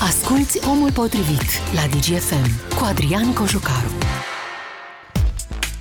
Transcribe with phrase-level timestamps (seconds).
[0.00, 1.42] Asculți Omul Potrivit
[1.74, 3.88] la DGFM cu Adrian Cojucaru.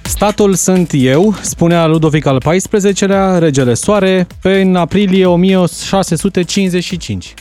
[0.03, 7.33] Statul sunt eu, spunea Ludovic al XIV-lea, regele Soare, pe în aprilie 1655.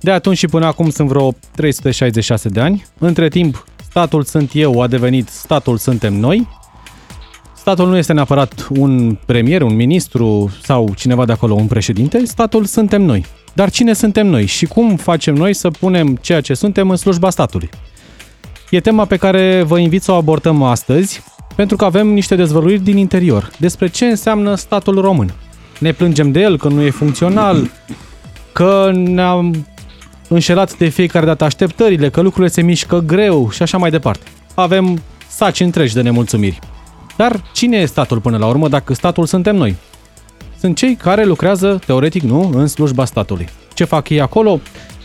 [0.00, 2.86] De atunci și până acum sunt vreo 366 de ani.
[2.98, 6.48] Între timp, statul sunt eu a devenit statul suntem noi.
[7.56, 12.24] Statul nu este neapărat un premier, un ministru sau cineva de acolo, un președinte.
[12.24, 13.26] Statul suntem noi.
[13.52, 17.30] Dar cine suntem noi și cum facem noi să punem ceea ce suntem în slujba
[17.30, 17.70] statului?
[18.70, 21.22] E tema pe care vă invit să o abordăm astăzi,
[21.56, 25.34] pentru că avem niște dezvăluiri din interior despre ce înseamnă statul român.
[25.78, 27.70] Ne plângem de el că nu e funcțional,
[28.52, 29.66] că ne-am
[30.28, 34.26] înșelat de fiecare dată așteptările, că lucrurile se mișcă greu și așa mai departe.
[34.54, 36.58] Avem saci întregi de nemulțumiri.
[37.16, 39.76] Dar cine e statul până la urmă dacă statul suntem noi?
[40.60, 43.48] Sunt cei care lucrează, teoretic nu, în slujba statului.
[43.74, 44.60] Ce fac ei acolo?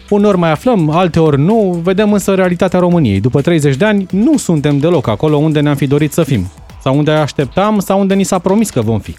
[0.09, 3.19] Uneori mai aflăm, alteori nu, vedem însă realitatea României.
[3.19, 6.97] După 30 de ani, nu suntem deloc acolo unde ne-am fi dorit să fim, sau
[6.97, 9.15] unde așteptam, sau unde ni s-a promis că vom fi.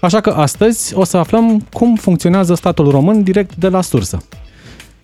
[0.00, 4.22] Așa că astăzi o să aflăm cum funcționează statul român direct de la sursă.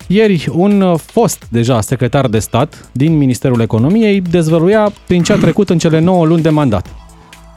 [0.07, 5.69] Ieri, un fost deja secretar de stat din Ministerul Economiei dezvăluia prin ce a trecut
[5.69, 6.98] în cele 9 luni de mandat.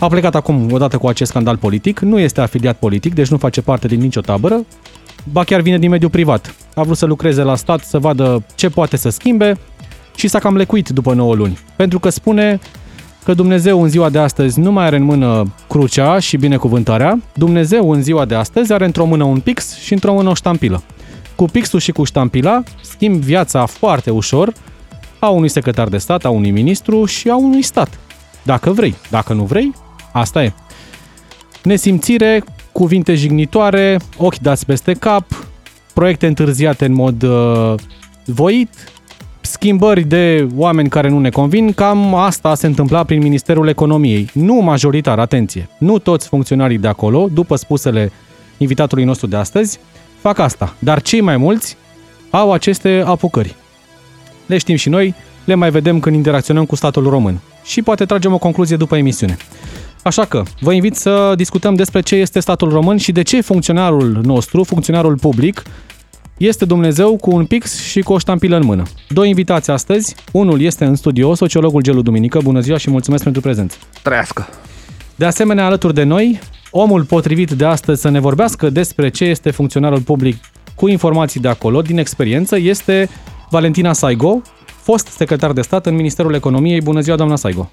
[0.03, 3.61] A plecat acum odată cu acest scandal politic, nu este afiliat politic, deci nu face
[3.61, 4.65] parte din nicio tabără,
[5.33, 6.55] ba chiar vine din mediul privat.
[6.75, 9.59] A vrut să lucreze la stat, să vadă ce poate să schimbe
[10.15, 11.59] și s-a cam lecuit după 9 luni.
[11.77, 12.59] Pentru că spune
[13.25, 17.91] că Dumnezeu în ziua de astăzi nu mai are în mână crucea și binecuvântarea, Dumnezeu
[17.91, 20.83] în ziua de astăzi are într-o mână un pix și într-o mână o ștampilă.
[21.37, 24.53] Cu pixul și cu ștampila schimb viața foarte ușor
[25.19, 27.99] a unui secretar de stat, a unui ministru și a unui stat.
[28.43, 28.95] Dacă vrei.
[29.11, 29.75] Dacă nu vrei,
[30.13, 30.53] asta e.
[31.63, 35.27] Nesimțire, cuvinte jignitoare, ochi dați peste cap,
[35.95, 37.75] proiecte întârziate în mod uh,
[38.25, 38.69] voit,
[39.41, 44.31] schimbări de oameni care nu ne convin, cam asta se întâmpla prin Ministerul Economiei.
[44.35, 48.13] Nu majoritar, atenție, nu toți funcționarii de acolo, după spusele
[48.57, 49.79] invitatului nostru de astăzi,
[50.21, 51.77] fac asta, dar cei mai mulți
[52.31, 53.57] au aceste apucări.
[54.47, 55.15] Le știm și noi,
[55.45, 57.41] le mai vedem când interacționăm cu statul român.
[57.63, 59.37] Și poate tragem o concluzie după emisiune.
[60.03, 64.21] Așa că vă invit să discutăm despre ce este statul român și de ce funcționarul
[64.23, 65.63] nostru, funcționarul public,
[66.37, 68.83] este Dumnezeu cu un pix și cu o ștampilă în mână.
[69.09, 70.15] Doi invitați astăzi.
[70.33, 72.41] Unul este în studio, sociologul Gelu Duminică.
[72.43, 73.77] Bună ziua și mulțumesc pentru prezență.
[74.03, 74.49] Trăiască!
[75.15, 76.41] De asemenea, alături de noi,
[76.71, 80.37] omul potrivit de astăzi să ne vorbească despre ce este funcționarul public
[80.75, 83.09] cu informații de acolo, din experiență, este
[83.51, 84.43] Valentina Saigo,
[84.83, 86.81] fost secretar de stat în Ministerul Economiei.
[86.81, 87.71] Bună ziua, doamna Saigo!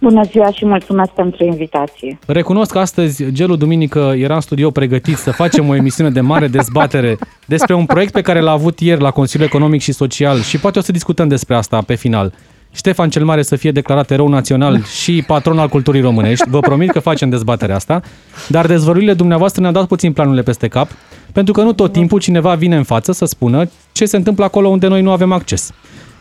[0.00, 2.18] Bună ziua și mulțumesc pentru invitație.
[2.26, 6.46] Recunosc că astăzi, Gelu Duminică, era în studio pregătit să facem o emisiune de mare
[6.46, 10.58] dezbatere despre un proiect pe care l-a avut ieri la Consiliul Economic și Social și
[10.58, 12.32] poate o să discutăm despre asta pe final.
[12.74, 16.48] Ștefan cel Mare să fie declarat erou național și patron al culturii românești.
[16.48, 18.00] Vă promit că facem dezbaterea asta.
[18.48, 20.90] Dar dezvăluirile dumneavoastră ne-au dat puțin planurile peste cap,
[21.32, 24.68] pentru că nu tot timpul cineva vine în față să spună ce se întâmplă acolo
[24.68, 25.72] unde noi nu avem acces.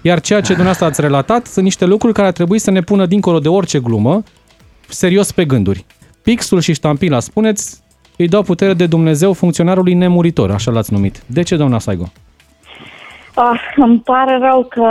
[0.04, 3.06] Iar ceea ce dumneavoastră ați relatat sunt niște lucruri care ar trebui să ne pună
[3.06, 4.24] dincolo de orice glumă,
[4.88, 5.86] serios pe gânduri.
[6.24, 7.84] Pixul și ștampila, spuneți,
[8.18, 11.24] îi dau putere de Dumnezeu funcționarului nemuritor, așa l-ați numit.
[11.26, 12.04] De ce, doamna Saigo?
[13.36, 14.84] Ah, îmi pare rău că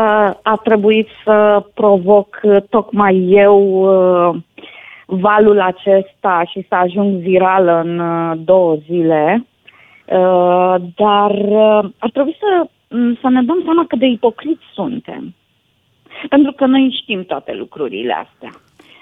[0.42, 4.36] a trebuit să provoc tocmai eu uh,
[5.06, 9.46] valul acesta și să ajung viral în uh, două zile.
[10.06, 11.32] Uh, dar
[11.98, 12.79] ar trebui să Mm,
[13.20, 15.34] să ne dăm seama cât de ipocriți suntem.
[16.28, 18.50] Pentru că noi știm toate lucrurile astea.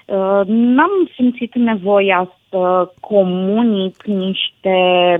[0.05, 4.77] Uh, n-am simțit nevoia să comunic niște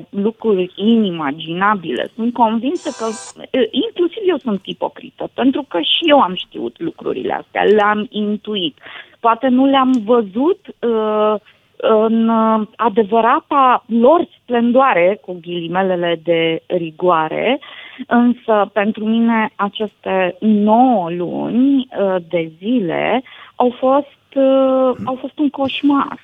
[0.09, 2.11] lucruri inimaginabile.
[2.15, 7.33] Sunt convinsă că, uh, inclusiv eu sunt ipocrită, pentru că și eu am știut lucrurile
[7.33, 8.77] astea, le-am intuit.
[9.19, 11.35] Poate nu le-am văzut uh,
[11.81, 12.29] în
[12.75, 17.59] adevărata lor splendoare, cu ghilimelele de rigoare,
[18.07, 23.23] însă pentru mine aceste 9 luni uh, de zile
[23.55, 26.19] au fost, uh, au fost un coșmar,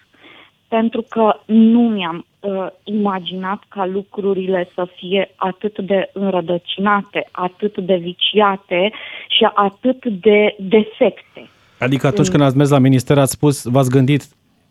[0.68, 7.96] pentru că nu mi-am uh, imaginat ca lucrurile să fie atât de înrădăcinate, atât de
[7.96, 8.92] viciate
[9.28, 11.50] și atât de defecte.
[11.80, 14.24] Adică atunci când ați mers la minister ați spus, v-ați gândit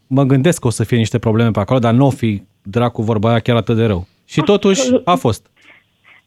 [0.07, 3.03] mă gândesc că o să fie niște probleme pe acolo, dar nu o fi dracu
[3.03, 4.07] vorba aia chiar atât de rău.
[4.25, 4.61] Și Absolut.
[4.61, 5.51] totuși a fost.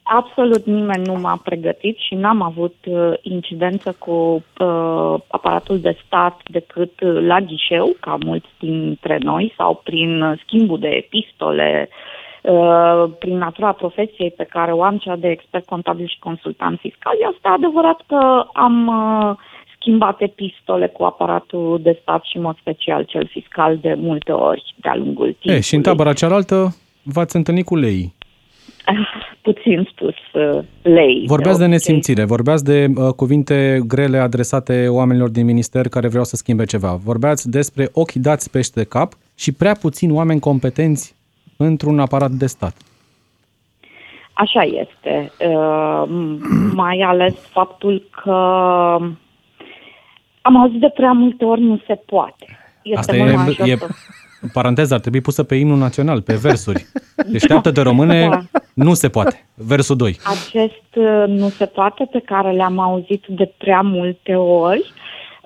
[0.10, 6.42] Absolut nimeni nu m-a pregătit și n-am avut uh, incidență cu uh, aparatul de stat
[6.46, 11.90] decât uh, la ghișeu, ca mulți dintre noi, sau prin uh, schimbul de epistole
[12.42, 17.14] uh, prin natura profesiei pe care o am, cea de expert contabil și consultant fiscal,
[17.34, 19.36] este adevărat că am uh,
[19.80, 24.76] schimbat epistole cu aparatul de stat și, în mod special, cel fiscal de multe ori
[24.76, 25.58] de-a lungul timpului.
[25.58, 28.16] E, și în tabăra cealaltă v-ați întâlnit cu lei.
[29.42, 31.24] Puțin spus uh, lei.
[31.28, 36.24] Vorbeați de, de nesimțire, vorbeați de uh, cuvinte grele adresate oamenilor din minister care vreau
[36.24, 37.00] să schimbe ceva.
[37.04, 41.16] Vorbeați despre ochi dați pește cap și prea puțini oameni competenți
[41.58, 42.76] într-un aparat de stat.
[44.34, 45.32] Așa este.
[45.48, 46.04] Uh,
[46.84, 48.32] mai ales faptul că
[50.42, 52.46] am auzit de prea multe ori nu se poate.
[52.84, 53.78] Este Asta e, e,
[54.54, 56.86] paranteză, ar trebui pusă pe imnul național, pe versuri.
[57.32, 58.57] Deșteaptă de române, da.
[58.84, 59.46] Nu se poate.
[59.56, 60.18] Versul 2.
[60.24, 64.92] Acest uh, nu se poate pe care le-am auzit de prea multe ori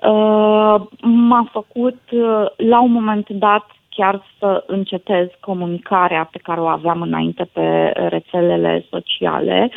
[0.02, 6.66] uh, m-a făcut uh, la un moment dat chiar să încetez comunicarea pe care o
[6.66, 9.70] aveam înainte pe rețelele sociale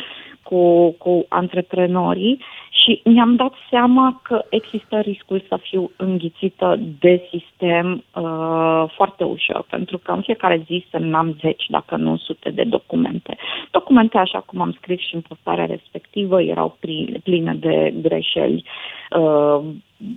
[0.48, 2.38] cu, cu antreprenorii
[2.70, 9.66] și mi-am dat seama că există riscul să fiu înghițită de sistem uh, foarte ușor,
[9.70, 13.36] pentru că în fiecare zi semnam zeci, dacă nu sute de documente.
[13.70, 16.78] Documente, așa cum am scris și în postarea respectivă, erau
[17.24, 18.64] pline de greșeli
[19.10, 19.60] uh,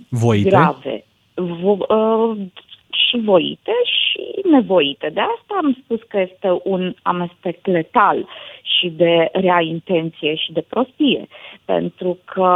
[0.08, 0.48] Voite?
[0.48, 1.04] grave.
[1.34, 2.36] Vo- uh,
[2.92, 5.10] și voite și nevoite.
[5.12, 8.26] De asta am spus că este un amestec letal
[8.80, 11.28] și de rea intenție și de prostie,
[11.64, 12.50] pentru că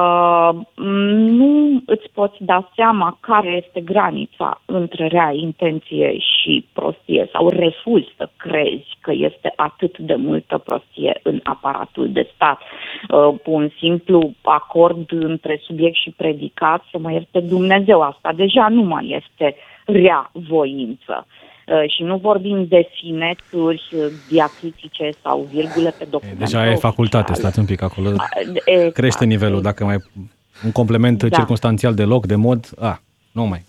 [0.75, 8.03] nu îți poți da seama care este granița între rea intenție și prostie sau refuz
[8.17, 12.61] să crezi că este atât de multă prostie în aparatul de stat.
[12.61, 18.83] Uh, un simplu acord între subiect și predicat, să mă ierte Dumnezeu, asta deja nu
[18.83, 21.27] mai este rea voință.
[21.67, 26.39] Uh, și nu vorbim de finețuri uh, diacritice sau virgule pe document.
[26.39, 28.09] Deja e facultate, stați un pic acolo.
[28.09, 28.93] Exact.
[28.93, 29.97] Crește nivelul, dacă mai
[30.65, 31.37] un complement da.
[31.37, 33.01] circunstanțial de loc, de mod, a,
[33.33, 33.65] nu mai.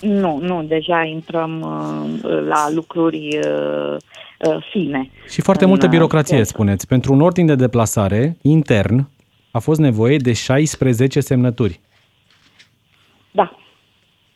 [0.00, 3.96] Nu, nu, deja intrăm uh, la lucruri uh,
[4.38, 5.10] uh, fine.
[5.28, 6.86] Și foarte multă birocrație, uh, spuneți.
[6.86, 9.08] Pentru un ordin de deplasare intern
[9.50, 11.80] a fost nevoie de 16 semnături.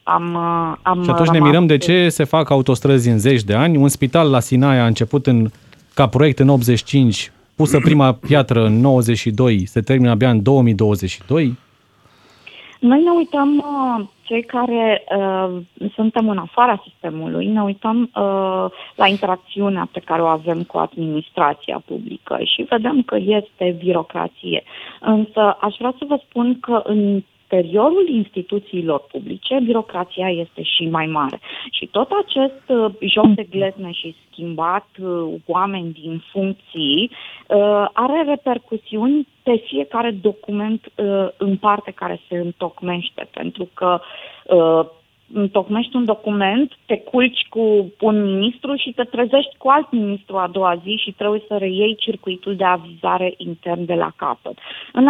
[0.06, 3.43] Da am, uh, am Și atunci ne mirăm de ce se fac autostrăzi în zeci
[3.43, 3.76] de ani.
[3.76, 5.49] Un spital la Sinaia a început în,
[5.94, 11.58] ca proiect în 85, pusă prima piatră în 92, se termină abia în 2022.
[12.81, 15.56] Noi ne uităm, uh, cei care uh,
[15.94, 18.64] suntem în afara sistemului, ne uităm uh,
[18.94, 24.62] la interacțiunea pe care o avem cu administrația publică și vedem că este birocrație.
[25.00, 31.07] Însă aș vrea să vă spun că în interiorul instituțiilor publice, birocrația este și mai
[31.07, 31.41] mare.
[31.71, 37.11] Și tot acest uh, joc de glezne și schimbat uh, oameni din funcții
[37.49, 44.01] uh, are repercusiuni pe fiecare document uh, în parte care se întocmește, pentru că
[44.45, 44.87] uh,
[45.33, 50.49] întocmești un document, te culci cu un ministru și te trezești cu alt ministru a
[50.53, 54.59] doua zi și trebuie să reiei circuitul de avizare intern de la capăt.
[54.93, 55.07] În,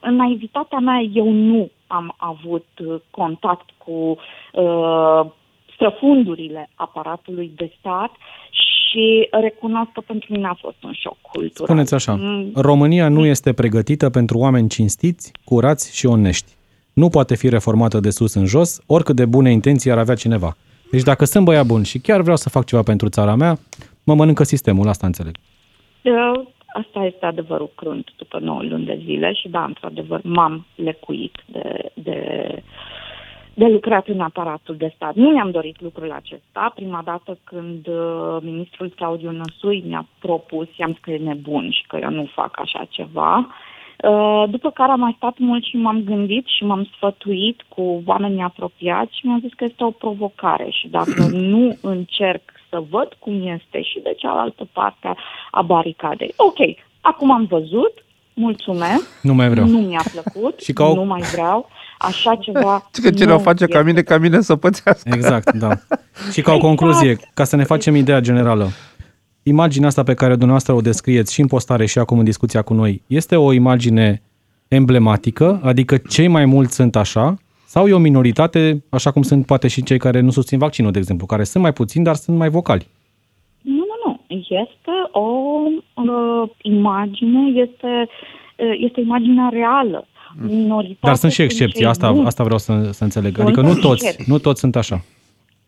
[0.00, 4.16] în naivitatea mea, eu nu am avut uh, contact cu
[4.52, 5.30] uh,
[5.74, 8.10] străfundurile aparatului de stat
[8.50, 11.66] și recunosc că pentru mine a fost un șoc cultural.
[11.66, 12.52] Spuneți așa, mm.
[12.54, 16.58] România nu este pregătită pentru oameni cinstiți, curați și onești
[16.92, 20.56] nu poate fi reformată de sus în jos, oricât de bune intenții ar avea cineva.
[20.90, 23.58] Deci dacă sunt băiat bun și chiar vreau să fac ceva pentru țara mea,
[24.04, 25.36] mă mănâncă sistemul, asta înțeleg.
[26.72, 31.90] Asta este adevărul crunt după 9 luni de zile și da, într-adevăr, m-am lecuit de,
[31.94, 32.18] de,
[33.54, 35.14] de lucrat în aparatul de stat.
[35.14, 36.72] Nu mi-am dorit lucrul acesta.
[36.74, 42.10] Prima dată când uh, ministrul Claudiu Năsui mi-a propus, i-am scris nebun și că eu
[42.10, 43.36] nu fac așa ceva.
[43.36, 43.44] Uh,
[44.02, 48.42] Uh, după care am mai stat mult și m-am gândit și m-am sfătuit cu oamenii
[48.42, 53.34] apropiați și mi-am zis că este o provocare și dacă nu încerc să văd cum
[53.56, 55.14] este și de cealaltă parte
[55.50, 56.34] a baricadei.
[56.36, 59.22] Ok, acum am văzut, mulțumesc.
[59.22, 59.66] Nu mai vreau.
[59.66, 60.94] Nu mi-a plăcut, și ca o...
[60.94, 61.68] nu mai vreau.
[61.98, 65.10] Așa ceva Că cine o face ca mine, ca mine să pățească.
[65.12, 65.70] Exact, da.
[66.32, 68.68] Și ca o concluzie, ca să ne facem ideea generală,
[69.42, 72.74] imaginea asta pe care dumneavoastră o descrieți și în postare și acum în discuția cu
[72.74, 74.22] noi, este o imagine
[74.68, 77.36] emblematică, adică cei mai mulți sunt așa,
[77.72, 80.98] sau e o minoritate, așa cum sunt poate și cei care nu susțin vaccinul, de
[80.98, 82.86] exemplu, care sunt mai puțini, dar sunt mai vocali?
[83.60, 84.36] Nu, nu, nu.
[84.38, 85.26] Este o
[85.94, 88.08] uh, imagine, este,
[88.56, 90.06] uh, este imaginea reală.
[90.40, 93.38] Minoritate dar sunt și excepții, asta, asta vreau să, să înțeleg.
[93.38, 95.04] Adică nu toți, nu toți sunt așa.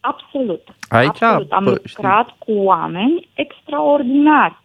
[0.01, 0.63] Absolut.
[0.89, 1.53] Aici, Absolut.
[1.53, 2.37] Am lucrat știi.
[2.39, 4.62] cu oameni extraordinari uh,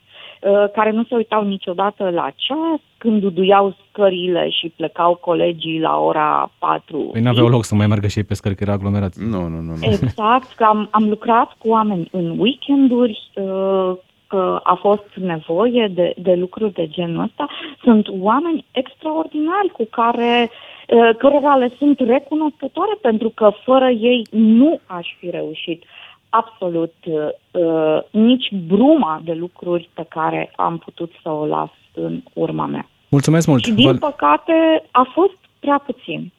[0.73, 6.51] care nu se uitau niciodată la ceas, când duduiau scările și plecau colegii la ora
[6.59, 7.09] 4.
[7.11, 9.15] Păi n-aveau loc să mai meargă și ei pe scări, că era aglomerat.
[9.15, 9.73] Nu, nu, nu.
[9.75, 9.85] nu.
[9.85, 13.91] Exact, că am, am lucrat cu oameni în weekenduri, uh,
[14.27, 17.47] că a fost nevoie de, de lucruri de genul ăsta.
[17.83, 24.79] Sunt oameni extraordinari cu care uh, cărora le sunt recunoscătoare pentru că fără ei nu
[24.85, 25.83] aș fi reușit
[26.29, 32.65] absolut uh, nici bruma de lucruri pe care am putut să o las în urma
[32.65, 32.89] mea.
[33.09, 33.63] Mulțumesc mult!
[33.63, 34.53] Și din păcate
[34.91, 36.31] a fost prea puțin.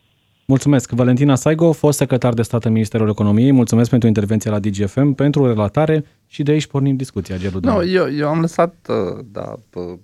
[0.47, 0.90] Mulțumesc.
[0.90, 3.52] Valentina Saigo, fost secretar de stat în Ministerul Economiei.
[3.52, 7.59] Mulțumesc pentru intervenția la DGFM, pentru relatare și de aici pornim discuția, Gelu.
[7.62, 9.99] Nu, eu, eu am lăsat, uh, da, pe,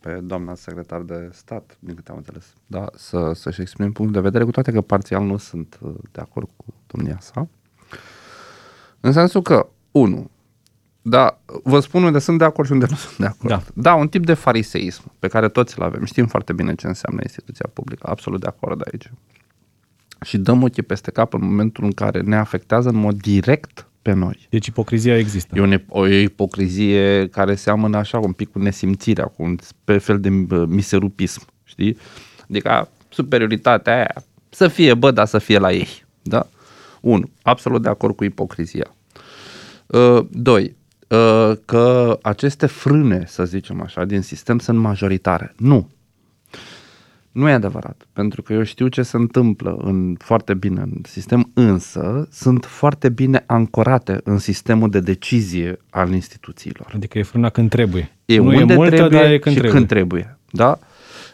[0.00, 4.20] pe doamna secretar de stat, din câte am înțeles, da, să, să-și exprime punct de
[4.20, 7.48] vedere, cu toate că parțial nu sunt uh, de acord cu domnia sa.
[9.04, 10.30] În sensul că, unu,
[11.02, 13.48] da, vă spun unde sunt de acord și unde nu sunt de acord.
[13.48, 16.04] Da, da un tip de fariseism pe care toți îl avem.
[16.04, 18.06] Știm foarte bine ce înseamnă instituția publică.
[18.10, 19.10] Absolut de acord aici.
[20.24, 24.12] Și dăm ochii peste cap în momentul în care ne afectează în mod direct pe
[24.12, 24.46] noi.
[24.50, 25.58] Deci ipocrizia există.
[25.58, 29.56] E o, o ipocrizie care seamănă așa un pic cu nesimțirea, cu un
[29.98, 30.28] fel de
[30.66, 31.96] miserupism, știi?
[32.50, 36.46] Adică superioritatea aia să fie bă, dar să fie la ei, da?
[37.04, 38.94] Unu, absolut de acord cu ipocrizia.
[39.86, 40.76] Uh, doi,
[41.08, 45.54] uh, că aceste frâne, să zicem așa, din sistem sunt majoritare.
[45.56, 45.88] Nu.
[47.32, 51.50] Nu e adevărat, pentru că eu știu ce se întâmplă în, foarte bine în sistem,
[51.54, 56.92] însă sunt foarte bine ancorate în sistemul de decizie al instituțiilor.
[56.94, 58.16] Adică e frâna când trebuie.
[58.24, 59.72] E nu unde e multă, trebuie dar e când și trebuie.
[59.72, 60.38] când trebuie.
[60.50, 60.78] Da?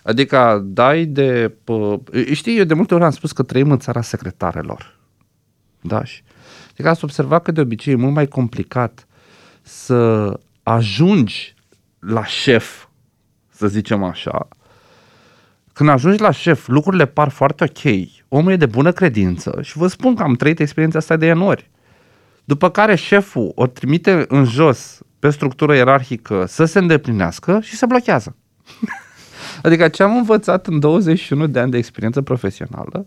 [0.03, 1.55] Adică dai de...
[1.65, 2.00] Pă,
[2.33, 4.99] știi, eu de multe ori am spus că trăim în țara secretarelor.
[5.81, 6.05] Da?
[6.05, 6.23] Și,
[6.71, 9.07] adică ați observat că de obicei e mult mai complicat
[9.63, 10.33] să
[10.63, 11.55] ajungi
[11.99, 12.87] la șef,
[13.51, 14.49] să zicem așa,
[15.73, 17.95] când ajungi la șef, lucrurile par foarte ok,
[18.29, 21.71] omul e de bună credință și vă spun că am trăit experiența asta de ianuari.
[22.45, 27.87] După care șeful o trimite în jos pe structură ierarhică să se îndeplinească și se
[27.87, 28.37] blochează.
[29.63, 33.05] adică ce am învățat în 21 de ani de experiență profesională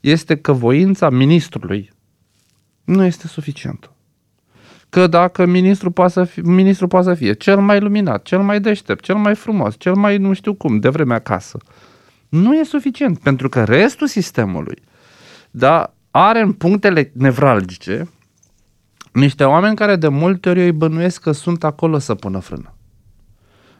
[0.00, 1.90] este că voința ministrului
[2.88, 3.92] nu este suficientă.
[4.88, 8.60] Că dacă ministrul poate să fie, ministrul poate să fie cel mai luminat, cel mai
[8.60, 11.58] deștept, cel mai frumos, cel mai nu știu cum, de vreme acasă,
[12.28, 14.82] nu e suficient, pentru că restul sistemului
[15.50, 18.08] da, are în punctele nevralgice
[19.12, 22.74] niște oameni care de multe ori îi bănuiesc că sunt acolo să pună frână.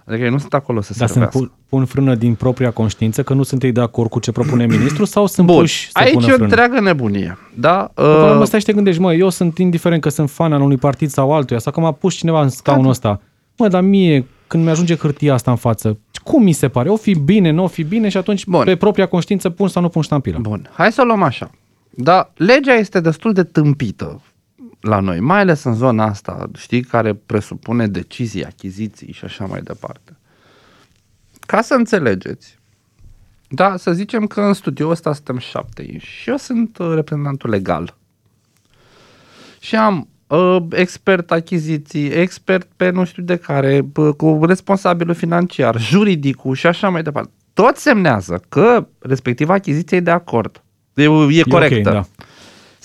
[0.08, 1.38] Adică ei nu sunt acolo să Dar servească.
[1.38, 4.66] Dar pun frână din propria conștiință, că nu sunt ei de acord cu ce propune
[4.76, 5.58] ministrul sau sunt Bun.
[5.58, 7.38] puși să Aici pună e o întreagă nebunie.
[7.54, 7.90] Da?
[7.94, 8.04] Uh...
[8.38, 11.10] Mă stai și te gândești, mă, eu sunt indiferent că sunt fan al unui partid
[11.10, 13.20] sau altuia, sau că m-a pus cineva în scaunul ăsta.
[13.56, 16.88] Mă, dar mie, când mi-ajunge hârtia asta în față, cum mi se pare?
[16.88, 18.64] O fi bine, nu o fi bine și atunci Bun.
[18.64, 20.38] pe propria conștiință pun sau nu pun ștampila.
[20.38, 21.50] Bun, hai să o luăm așa.
[21.90, 24.20] Da, legea este destul de tâmpită
[24.80, 29.60] la noi, mai ales în zona asta, știi, care presupune decizii, achiziții și așa mai
[29.62, 30.16] departe.
[31.46, 32.58] Ca să înțelegeți,
[33.48, 37.96] da, să zicem că în studioul ăsta suntem șapte și eu sunt uh, reprezentantul legal.
[39.60, 45.80] Și am uh, expert achiziții, expert pe nu știu de care, uh, cu responsabilul financiar,
[45.80, 47.30] juridicul și așa mai departe.
[47.52, 50.62] Tot semnează că respectiva achiziție e de acord.
[50.94, 51.88] E, e corectă.
[51.88, 52.06] Okay, da.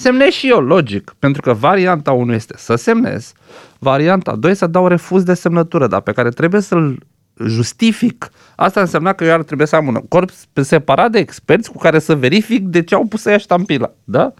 [0.03, 3.33] Semnez și eu, logic, pentru că varianta 1 este să semnez,
[3.79, 6.97] varianta 2 să dau refuz de semnătură, dar pe care trebuie să-l
[7.45, 8.29] justific.
[8.55, 11.99] Asta înseamnă că eu ar trebui să am un corp separat de experți cu care
[11.99, 13.91] să verific de ce au pus să ia ștampila.
[14.03, 14.33] Da?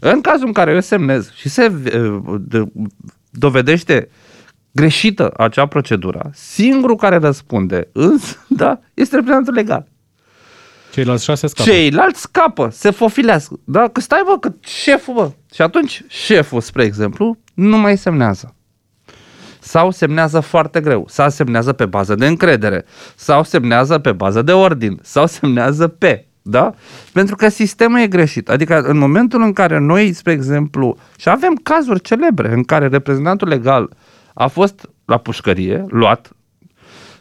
[0.00, 1.72] În cazul în care eu semnez și se
[3.30, 4.08] dovedește
[4.70, 9.86] greșită acea procedură, singurul care răspunde însă, da, este reprezentantul legal.
[10.96, 11.70] Ceilalți șase scapă.
[11.70, 13.60] Ceilalți scapă, se fofilească.
[13.64, 13.88] Da?
[13.88, 15.30] Că stai, bă, că șeful, bă.
[15.54, 18.54] Și atunci șeful, spre exemplu, nu mai semnează.
[19.60, 22.84] Sau semnează foarte greu, sau semnează pe bază de încredere,
[23.14, 26.26] sau semnează pe bază de ordin, sau semnează pe.
[26.42, 26.74] Da?
[27.12, 28.48] Pentru că sistemul e greșit.
[28.48, 33.48] Adică în momentul în care noi, spre exemplu, și avem cazuri celebre în care reprezentantul
[33.48, 33.96] legal
[34.34, 36.35] a fost la pușcărie, luat,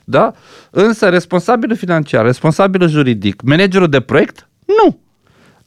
[0.06, 0.34] da?
[0.70, 5.00] Însă responsabilul financiar, responsabilul juridic, managerul de proiect, nu.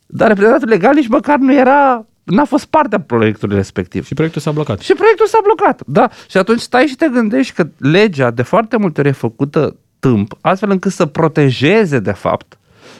[0.06, 4.06] Dar reprezentantul legal nici măcar nu era n-a fost parte a proiectului respectiv.
[4.06, 4.78] Și proiectul s-a blocat.
[4.78, 6.10] Și proiectul s-a blocat, da.
[6.28, 10.38] Și atunci stai și te gândești că legea de foarte multe ori e făcută tâmp,
[10.40, 12.58] astfel încât să protejeze, de fapt,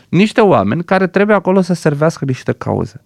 [0.09, 3.05] niște oameni care trebuie acolo să servească niște cauze.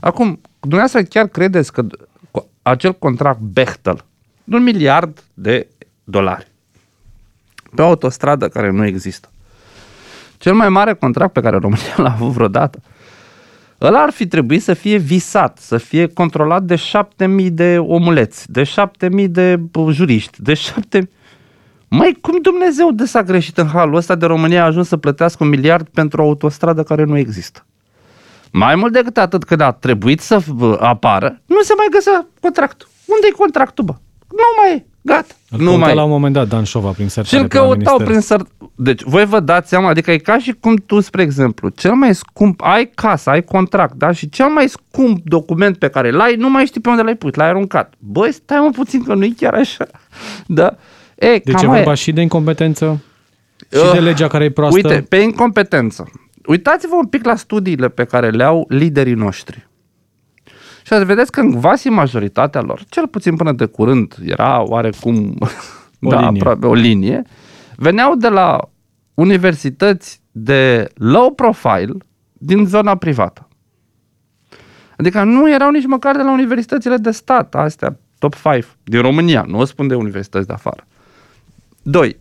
[0.00, 1.86] Acum, dumneavoastră chiar credeți că
[2.62, 4.04] acel contract Bechtel,
[4.44, 5.68] de un miliard de
[6.04, 6.52] dolari,
[7.74, 9.28] pe o autostradă care nu există.
[10.38, 12.78] Cel mai mare contract pe care România l-a avut vreodată.
[13.80, 18.52] Ăla ar fi trebuit să fie visat, să fie controlat de șapte mii de omuleți,
[18.52, 21.08] de șapte mii de juriști, de șapte...
[21.88, 25.44] Mai cum Dumnezeu de s-a greșit în halul ăsta de România a ajuns să plătească
[25.44, 27.66] un miliard pentru o autostradă care nu există?
[28.52, 30.42] Mai mult decât atât, când a trebuit să
[30.80, 32.88] apară, nu se mai găsea contractul.
[33.06, 33.94] Unde e contractul, bă?
[34.28, 34.86] Nu mai e.
[35.06, 35.34] Gata.
[35.50, 37.36] Îl nu mai la un moment dat Dan Șova prin sertare.
[37.36, 38.50] Și îl căutau prin sertare.
[38.74, 42.14] Deci voi vă dați seama, adică e ca și cum tu, spre exemplu, cel mai
[42.14, 44.12] scump, ai casă, ai contract, da?
[44.12, 47.34] Și cel mai scump document pe care l-ai, nu mai știi pe unde l-ai pus,
[47.34, 47.94] l-ai aruncat.
[47.98, 49.86] Băi, stai mă puțin că nu e chiar așa.
[50.46, 50.76] Da?
[51.14, 51.94] E, deci e vorba e.
[51.94, 53.02] și de incompetență
[53.72, 54.88] și uh, de legea care e proastă.
[54.88, 56.10] Uite, pe incompetență.
[56.46, 59.68] Uitați-vă un pic la studiile pe care le au liderii noștri.
[60.86, 65.36] Și ați vedeți că în vasi majoritatea lor, cel puțin până de curând, era oarecum
[66.02, 66.40] o, da, linie.
[66.40, 67.22] Aproape, o linie,
[67.76, 68.60] veneau de la
[69.14, 71.94] universități de low profile
[72.32, 73.48] din zona privată.
[74.96, 79.44] Adică nu erau nici măcar de la universitățile de stat, astea top 5 din România,
[79.48, 80.86] nu o spun de universități de afară.
[81.82, 82.16] Doi,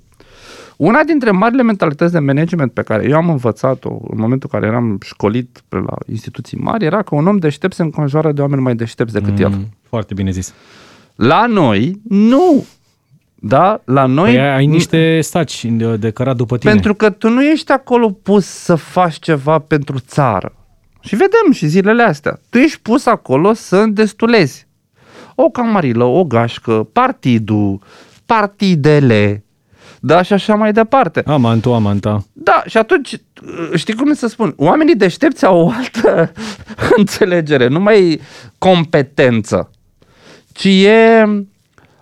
[0.78, 4.72] una dintre marile mentalități de management pe care eu am învățat-o în momentul în care
[4.72, 8.62] eram școlit pe la instituții mari era că un om deștept se înconjoară de oameni
[8.62, 9.68] mai deștepți decât mm, el.
[9.82, 10.54] Foarte bine zis.
[11.16, 12.66] La noi, nu.
[13.36, 13.82] Da?
[13.86, 14.34] La noi...
[14.34, 16.72] Păi ai niște staci de, de cărat după tine.
[16.72, 20.56] Pentru că tu nu ești acolo pus să faci ceva pentru țară.
[21.00, 22.40] Și vedem și zilele astea.
[22.50, 24.68] Tu ești pus acolo să îndestulezi.
[25.36, 27.80] O camarilă, o gașcă, partidul,
[28.26, 29.44] partidele,
[30.06, 31.24] da, și așa mai departe.
[31.26, 32.24] Amantu, amanta.
[32.34, 33.22] Da, și atunci,
[33.76, 36.32] știi cum să spun, oamenii deștepți au o altă
[36.98, 38.22] înțelegere, nu mai
[38.58, 39.70] competență,
[40.52, 41.24] ci e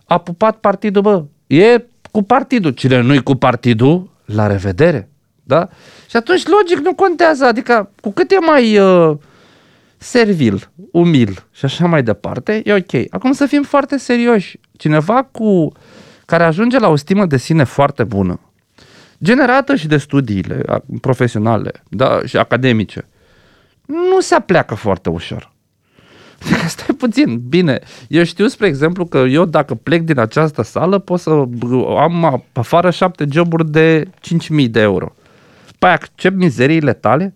[0.06, 2.72] a pupat partidul, bă, e cu partidul.
[2.72, 5.10] Cine nu-i cu partidul, la revedere.
[5.44, 5.70] Da?
[6.10, 7.46] Și atunci, logic, nu contează.
[7.46, 9.18] Adică, cu cât e mai uh,
[9.98, 13.06] servil, umil și așa mai departe, e ok.
[13.10, 14.60] Acum să fim foarte serioși.
[14.78, 15.72] Cineva cu
[16.32, 18.40] care ajunge la o stimă de sine foarte bună,
[19.24, 20.64] generată și de studiile
[21.02, 23.08] profesionale da, și academice,
[23.86, 25.52] nu se apleacă foarte ușor.
[26.42, 31.00] Adică stai puțin, bine, eu știu, spre exemplu, că eu dacă plec din această sală
[31.00, 31.30] pot să
[32.00, 34.10] am afară șapte joburi de
[34.64, 35.16] 5.000 de euro.
[35.80, 37.36] Păi accept mizeriile tale?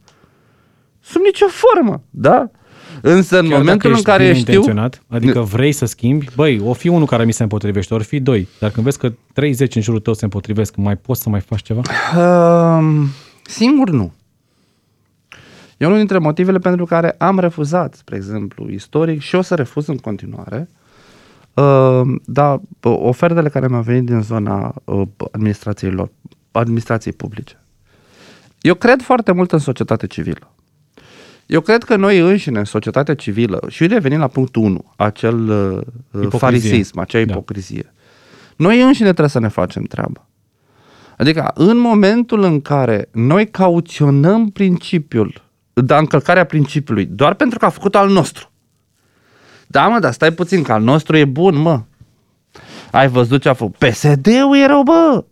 [1.02, 2.50] Sub nicio formă, da?
[3.02, 4.64] Însă în Chiar momentul în care știu...
[5.08, 8.48] Adică vrei să schimbi, băi, o fi unul care mi se împotrivește, ori fi doi.
[8.60, 11.62] Dar când vezi că 30 în jurul tău se împotrivesc, mai poți să mai faci
[11.62, 11.82] ceva?
[12.16, 13.08] Uh,
[13.44, 14.14] singur nu.
[15.78, 19.88] E unul dintre motivele pentru care am refuzat, spre exemplu, istoric și o să refuz
[19.88, 20.70] în continuare,
[21.54, 26.10] uh, dar ofertele care mi-au venit din zona uh, administrației lor,
[26.52, 27.60] administrației publice.
[28.62, 30.55] Eu cred foarte mult în societate civilă.
[31.46, 35.50] Eu cred că noi înșine, societatea civilă, și revenim la punctul 1, acel
[36.12, 37.32] uh, farisism, acea da.
[37.32, 37.90] ipocrizie, da.
[38.56, 40.28] noi înșine trebuie să ne facem treaba.
[41.18, 47.70] Adică în momentul în care noi cauționăm principiul, dar încălcarea principiului, doar pentru că a
[47.70, 48.50] făcut al nostru.
[49.68, 51.82] Da, mă, dar stai puțin, că al nostru e bun, mă.
[52.92, 53.76] Ai văzut ce a făcut?
[53.76, 55.24] PSD-ul e rău, bă.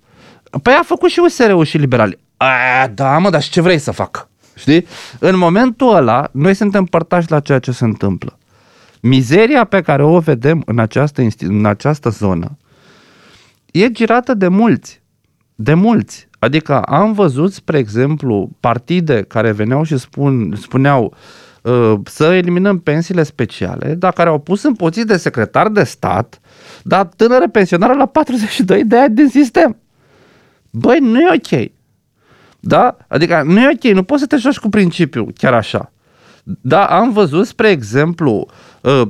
[0.61, 2.17] Păi a făcut și USR-ul și liberali.
[2.37, 4.27] A, da, mă, dar și ce vrei să fac?
[4.55, 4.85] Știi?
[5.19, 8.37] În momentul ăla, noi suntem părtași la ceea ce se întâmplă.
[9.01, 12.57] Mizeria pe care o vedem în această, în această zonă
[13.71, 15.01] e girată de mulți.
[15.55, 16.27] De mulți.
[16.39, 21.13] Adică am văzut, spre exemplu, partide care veneau și spun, spuneau
[21.61, 26.39] uh, să eliminăm pensiile speciale, dar care au pus în poziție de secretar de stat,
[26.83, 29.77] dar tânără pensionară la 42 de ani din sistem.
[30.69, 31.71] Băi, nu e ok.
[32.65, 32.97] Da?
[33.07, 35.91] Adică nu e ok, nu poți să te joci cu principiul chiar așa.
[36.43, 38.47] Da, am văzut, spre exemplu,
[38.81, 39.01] uh,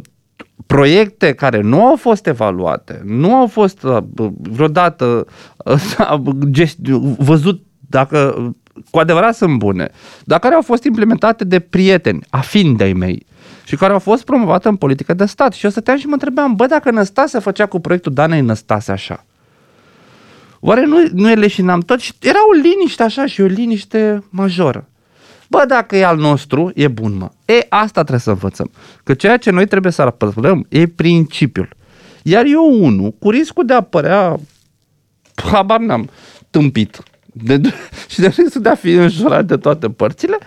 [0.66, 3.98] proiecte care nu au fost evaluate, nu au fost uh,
[4.36, 5.26] vreodată
[5.66, 6.18] uh,
[7.18, 8.54] văzut dacă
[8.90, 9.90] cu adevărat sunt bune,
[10.24, 13.26] dar care au fost implementate de prieteni, afini de-ai mei,
[13.64, 15.54] și care au fost promovate în politică de stat.
[15.54, 19.26] Și eu stăteam și mă întrebam, bă, dacă Năstase făcea cu proiectul Danei Năstase așa,
[20.66, 22.00] Oare nu, nu e leșinam tot?
[22.00, 24.88] Și era o liniște așa și o liniște majoră.
[25.50, 27.30] Bă, dacă e al nostru, e bun, mă.
[27.46, 28.72] E, asta trebuie să învățăm.
[29.04, 31.70] Că ceea ce noi trebuie să apărăm e principiul.
[32.22, 34.40] Iar eu, unul, cu riscul de a părea,
[35.52, 36.10] habar n-am,
[36.50, 37.62] tâmpit de,
[38.12, 40.38] și de riscul de a fi înjurat de toate părțile,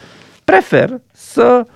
[0.45, 1.67] prefer să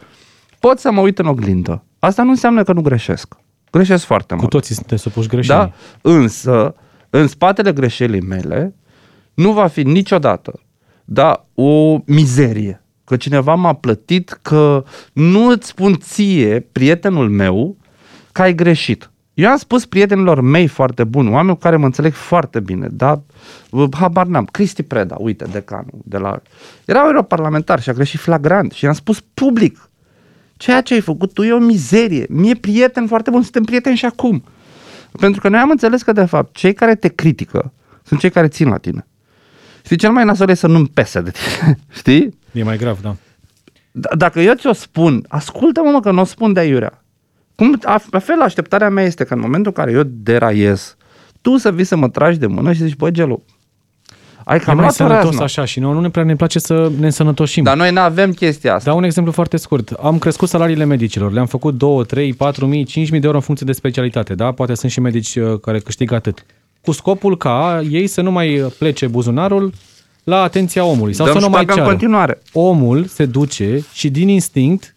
[0.59, 1.85] pot să mă uit în oglindă.
[1.99, 3.35] Asta nu înseamnă că nu greșesc.
[3.71, 4.51] Greșesc foarte cu mult.
[4.51, 5.59] Cu toții suntem supuși greșeli.
[5.59, 5.73] Da?
[6.11, 6.75] Însă,
[7.11, 8.75] în spatele greșelii mele
[9.35, 10.61] nu va fi niciodată
[11.13, 12.83] da, o mizerie.
[13.05, 17.77] Că cineva m-a plătit, că nu îți spun ție, prietenul meu,
[18.33, 19.11] că ai greșit.
[19.35, 23.21] Eu am spus prietenilor mei foarte buni, oameni cu care mă înțeleg foarte bine, dar
[23.93, 24.45] habar n-am.
[24.45, 26.43] Cristi Preda, uite, decanul de la...
[26.85, 29.91] Era europarlamentar și a greșit flagrant și i-am spus public,
[30.57, 32.27] ceea ce ai făcut tu e o mizerie.
[32.29, 34.45] Mie prieten foarte bun, suntem prieteni și acum.
[35.19, 38.49] Pentru că noi am înțeles că, de fapt, cei care te critică sunt cei care
[38.49, 39.07] țin la tine.
[39.85, 41.79] Știi, cel mai nasol e să nu-mi pese de tine.
[41.99, 42.39] Știi?
[42.53, 43.17] E mai grav, da.
[43.91, 47.05] D- dacă eu ți-o spun, ascultă-mă mă că nu o spun de aiurea.
[47.55, 47.79] Cum,
[48.11, 50.97] la fel, așteptarea mea este că în momentul în care eu deraiez,
[51.41, 53.45] tu să vii să mă tragi de mână și zici, băi, Gelu,
[54.45, 57.07] ai cam e mai sănătos așa și nouă nu ne prea ne place să ne
[57.07, 57.63] însănătoșim.
[57.65, 58.91] Dar noi nu avem chestia asta.
[58.91, 59.91] Dau un exemplu foarte scurt.
[59.91, 61.33] Am crescut salariile medicilor.
[61.33, 64.35] Le-am făcut 2, 3, 4 mii, 5 mii de euro în funcție de specialitate.
[64.35, 64.53] Da?
[64.53, 66.45] Poate sunt și medici uh, care câștigă atât.
[66.81, 69.73] Cu scopul ca ei să nu mai plece buzunarul
[70.25, 71.13] la atenția omului.
[71.13, 71.81] Sau Dăm să nu mai ceară.
[71.81, 72.39] în continuare.
[72.53, 74.95] Omul se duce și din instinct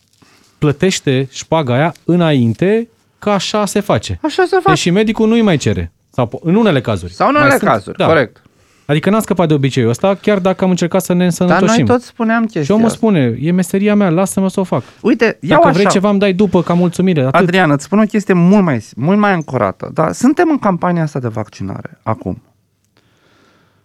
[0.58, 2.88] plătește șpaga aia înainte
[3.20, 4.20] că așa se face.
[4.22, 4.70] Așa se face.
[4.70, 5.92] Deci și medicul nu îi mai cere.
[6.10, 7.14] Sau în unele cazuri.
[7.14, 8.06] Sau în unele cazuri, da.
[8.06, 8.42] corect.
[8.86, 11.68] Adică n-am scăpat de obiceiul ăsta, chiar dacă am încercat să ne însănătoșim.
[11.68, 14.84] Dar noi tot spuneam chestia Și omul spune, e meseria mea, lasă-mă să o fac.
[15.02, 15.94] Uite, Dacă iau vrei așa.
[15.94, 17.22] ceva, îmi dai după, ca mulțumire.
[17.22, 17.34] Atât.
[17.34, 19.92] Adrian, îți spun o chestie mult mai, mult mai ancorată.
[19.94, 22.42] Da, suntem în campania asta de vaccinare, acum.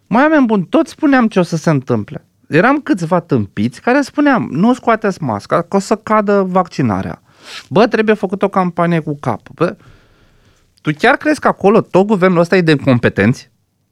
[0.07, 2.25] Mai oameni buni, tot spuneam ce o să se întâmple.
[2.47, 7.21] Eram câțiva tâmpiți care spuneam, nu scoateți masca, că o să cadă vaccinarea.
[7.69, 9.41] Bă, trebuie făcut o campanie cu cap.
[9.53, 9.75] Bă,
[10.81, 13.51] tu chiar crezi că acolo tot guvernul ăsta e de competenți?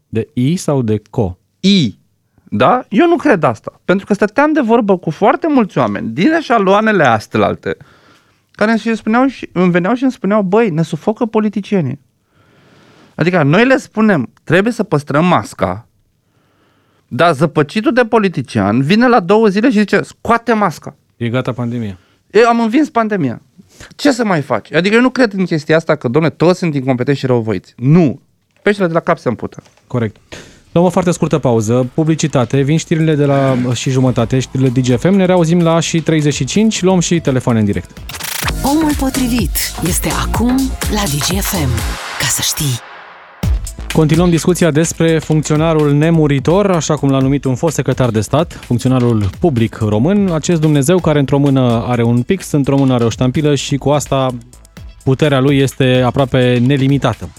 [0.09, 1.37] De I sau de CO?
[1.59, 1.97] I.
[2.43, 2.85] Da?
[2.89, 3.81] Eu nu cred asta.
[3.85, 7.77] Pentru că stăteam de vorbă cu foarte mulți oameni din eșaloanele astelalte
[8.57, 11.99] care îmi spuneau și, îmi veneau și îmi spuneau, băi, ne sufocă politicienii.
[13.15, 15.87] Adică noi le spunem, trebuie să păstrăm masca,
[17.07, 20.95] dar zăpăcitul de politician vine la două zile și zice, scoate masca.
[21.17, 21.97] E gata pandemia.
[22.31, 23.41] Eu am învins pandemia.
[23.95, 24.73] Ce să mai faci?
[24.73, 27.73] Adică eu nu cred în chestia asta că, domne, toți sunt incompetenți și răuvoiți.
[27.77, 28.21] Nu.
[28.67, 29.63] Peștele de la cap se împută.
[29.87, 30.15] Corect.
[30.71, 35.25] Luăm o foarte scurtă pauză, publicitate, vin știrile de la și jumătate, știrile DGFM, ne
[35.25, 38.01] reauzim la și 35, luăm și telefon în direct.
[38.63, 39.51] Omul potrivit
[39.87, 40.55] este acum
[40.93, 41.69] la DGFM.
[42.19, 42.79] Ca să știi.
[43.93, 49.29] Continuăm discuția despre funcționarul nemuritor, așa cum l-a numit un fost secretar de stat, funcționarul
[49.39, 53.55] public român, acest Dumnezeu care într-o mână are un pix, într-o mână are o ștampilă
[53.55, 54.29] și cu asta
[55.03, 57.29] puterea lui este aproape nelimitată.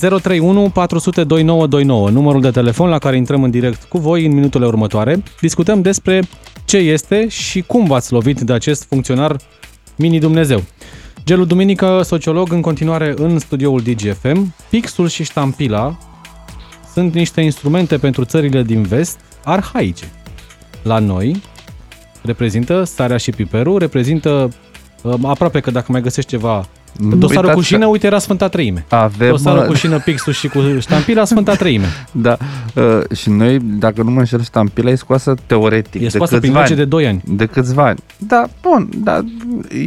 [0.00, 4.66] 031 400 2929, numărul de telefon la care intrăm în direct cu voi în minutele
[4.66, 5.22] următoare.
[5.40, 6.22] Discutăm despre
[6.64, 9.36] ce este și cum v-ați lovit de acest funcționar
[9.96, 10.62] mini-Dumnezeu.
[11.24, 14.54] Gelu Duminică, sociolog, în continuare în studioul DGFM.
[14.70, 15.98] Pixul și ștampila
[16.92, 20.12] sunt niște instrumente pentru țările din vest arhaice.
[20.82, 21.42] La noi
[22.22, 24.48] reprezintă sarea și piperul, reprezintă
[25.22, 28.84] aproape că dacă mai găsești ceva Dosarul Uitați cu șină, uite, era Sfânta Treime.
[28.88, 31.86] Avem, Dosarul cu șină, pixul și cu ștampila, Sfânta Treime.
[32.12, 32.36] Da.
[32.74, 36.02] Uh, și noi, dacă nu mă înșel, ștampila e scoasă teoretic.
[36.02, 37.22] E scoasă prin lege de 2 ani.
[37.24, 37.98] De câțiva ani.
[38.18, 39.20] Da, bun, da,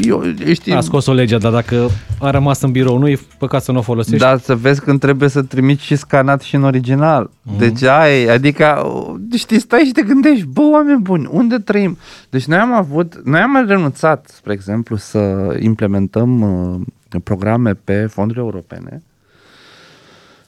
[0.04, 0.78] eu știu...
[0.78, 3.78] A scos o legea, dar dacă a rămas în birou, nu e păcat să nu
[3.78, 4.18] o folosești?
[4.18, 7.30] Da, să vezi când trebuie să trimiți și scanat și în original.
[7.43, 7.58] Mm.
[7.58, 8.91] Deci ai, adică,
[9.36, 11.97] știi, stai și te gândești, bă, oameni buni, unde trăim?
[12.30, 16.82] Deci noi am avut, noi am renunțat, spre exemplu, să implementăm uh,
[17.23, 19.01] programe pe fonduri europene,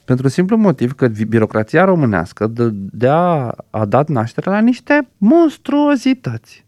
[0.04, 6.64] pentru simplu motiv că birocrația românească de, de a, a dat naștere la niște monstruozități.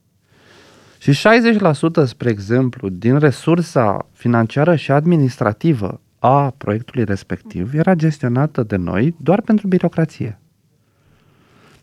[0.98, 1.12] Și
[2.02, 9.14] 60%, spre exemplu, din resursa financiară și administrativă a proiectului respectiv era gestionată de noi
[9.18, 10.38] doar pentru birocrație.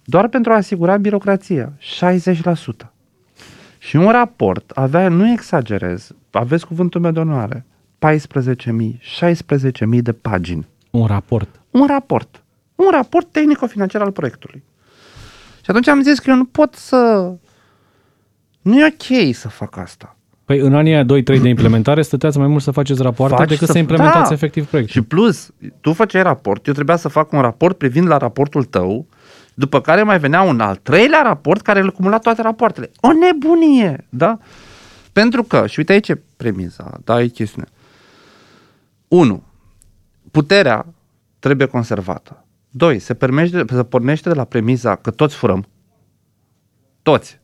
[0.03, 1.73] Doar pentru a asigura birocrația.
[2.83, 2.91] 60%.
[3.77, 7.65] Și un raport avea, nu exagerez, aveți cuvântul meu de onoare,
[7.99, 8.17] 14.000,
[9.19, 10.67] 16.000 de pagini.
[10.89, 11.61] Un raport.
[11.71, 12.43] Un raport.
[12.75, 14.63] Un raport tehnico-financiar al proiectului.
[15.55, 17.31] Și atunci am zis că eu nu pot să...
[18.61, 20.17] Nu e ok să fac asta.
[20.45, 21.05] Păi în anii 2-3
[21.41, 24.33] de implementare stăteați mai mult să faceți rapoarte Faci decât să, să implementați da.
[24.33, 25.01] efectiv proiectul.
[25.01, 25.51] Și plus,
[25.81, 29.07] tu făceai raport, eu trebuia să fac un raport privind la raportul tău,
[29.53, 32.91] după care mai venea un al treilea raport care îl cumula toate rapoartele.
[32.99, 34.37] O nebunie, da?
[35.13, 37.69] Pentru că, și uite aici e premiza, da, e chestiunea.
[39.07, 39.43] 1.
[40.31, 40.85] Puterea
[41.39, 42.45] trebuie conservată.
[42.69, 42.99] 2.
[42.99, 45.67] Se, permește, se pornește de la premiza că toți furăm.
[47.01, 47.39] Toți.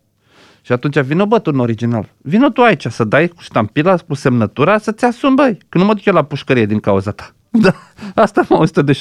[0.69, 2.09] Și atunci vină bă tu în original.
[2.17, 5.57] Vină tu aici să dai cu ștampila, cu semnătura, să-ți asumi, băi.
[5.69, 7.35] Că nu mă duc eu la pușcărie din cauza ta.
[7.61, 7.75] Da,
[8.15, 8.99] asta am auzit de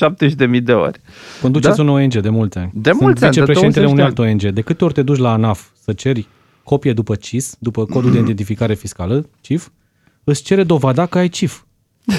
[0.57, 1.00] 70.000 de ori.
[1.42, 1.83] Conduceți da?
[1.83, 2.70] un ONG de mulți ani.
[2.74, 3.33] De mulți ani.
[3.33, 4.42] vicepreședintele unui alt ONG.
[4.42, 6.28] De câte ori te duci la ANAF să ceri
[6.62, 9.68] copie după CIS, după codul de identificare fiscală, CIF,
[10.24, 11.61] îți cere dovada că ai CIF.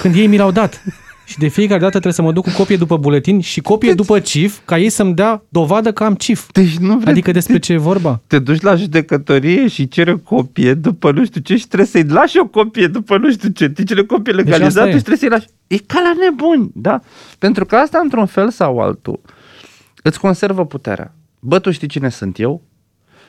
[0.01, 0.83] Când ei mi l-au dat.
[1.29, 3.97] Și de fiecare dată trebuie să mă duc cu copie după buletin și copie deci...
[3.97, 6.51] după CIF, ca ei să-mi dea dovadă că am CIF.
[6.51, 7.11] Deci nu vrei...
[7.11, 8.21] Adică despre ce e vorba?
[8.27, 12.37] Te duci la judecătorie și cere copie după nu știu ce și trebuie să-i lași
[12.37, 13.69] o copie după nu știu ce.
[13.69, 15.47] Te cere copie deci legalizată deci și trebuie să-i lași.
[15.67, 16.99] E ca la nebuni, da?
[17.39, 19.19] Pentru că asta, într-un fel sau altul,
[20.03, 21.15] îți conservă puterea.
[21.39, 22.61] Bă, tu știi cine sunt eu?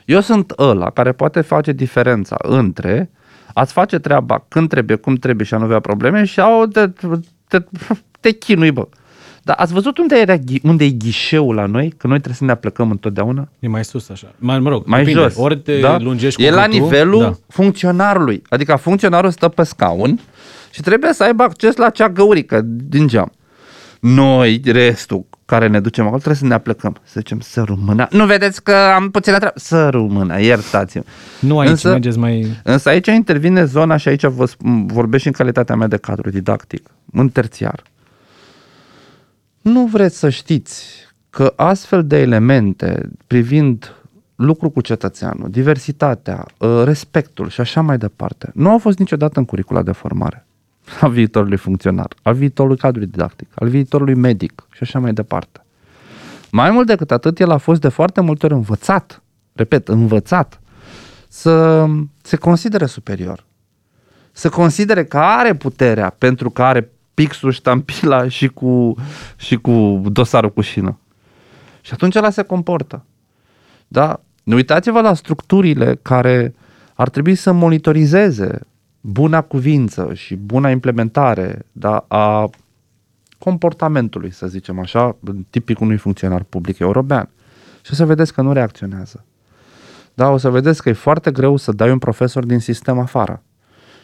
[0.05, 3.11] Eu sunt ăla care poate face diferența între
[3.55, 6.87] ați face treaba când trebuie, cum trebuie și a nu avea probleme și au te,
[7.51, 7.65] te,
[8.21, 8.89] te chinui, bă.
[9.43, 11.95] Dar ați văzut unde, era, unde e ghișeul la noi?
[11.97, 13.49] Că noi trebuie să ne aplicăm întotdeauna?
[13.59, 14.35] E mai sus așa.
[14.39, 15.23] Mai, mă rog, mai depinde.
[15.23, 15.37] jos.
[15.37, 15.99] Ori te da?
[15.99, 17.33] lungești E la nivelul da.
[17.49, 18.43] funcționarului.
[18.49, 20.21] Adică funcționarul stă pe scaun
[20.71, 23.33] și trebuie să aibă acces la cea găurică din geam.
[24.01, 26.97] Noi, restul, care ne ducem acolo, trebuie să ne aplecăm.
[27.03, 28.07] Să zicem, să rămână.
[28.11, 29.59] Nu vedeți că am puțină treabă?
[29.59, 31.03] Să rămână, iertați-mă.
[31.41, 32.47] Nu aici, însă, mergeți mai...
[32.63, 34.49] Însă aici intervine zona și aici vă
[34.87, 37.83] vorbesc și în calitatea mea de cadru didactic, în terțiar.
[39.61, 40.87] Nu vreți să știți
[41.31, 43.95] că astfel de elemente privind
[44.35, 49.45] lucru cu cetățeanul, diversitatea, ă, respectul și așa mai departe, nu au fost niciodată în
[49.45, 50.47] curicula de formare
[51.01, 55.65] a viitorului funcționar, al viitorului cadru didactic, al viitorului medic și așa mai departe.
[56.51, 60.61] Mai mult decât atât, el a fost de foarte multe ori învățat, repet, învățat,
[61.29, 61.87] să
[62.23, 63.45] se considere superior.
[64.33, 68.95] Să considere că are puterea pentru că are pixul, ștampila și cu,
[69.37, 70.99] și cu dosarul cu șină.
[71.81, 73.05] Și atunci ăla se comportă.
[73.89, 74.21] Da?
[74.45, 76.55] Uitați-vă la structurile care
[76.95, 78.61] ar trebui să monitorizeze
[79.01, 82.51] buna cuvință și buna implementare da, a
[83.39, 85.17] comportamentului, să zicem așa,
[85.51, 87.29] tipic unui funcționar public european.
[87.83, 89.25] Și o să vedeți că nu reacționează.
[90.15, 93.43] Da, o să vedeți că e foarte greu să dai un profesor din sistem afară.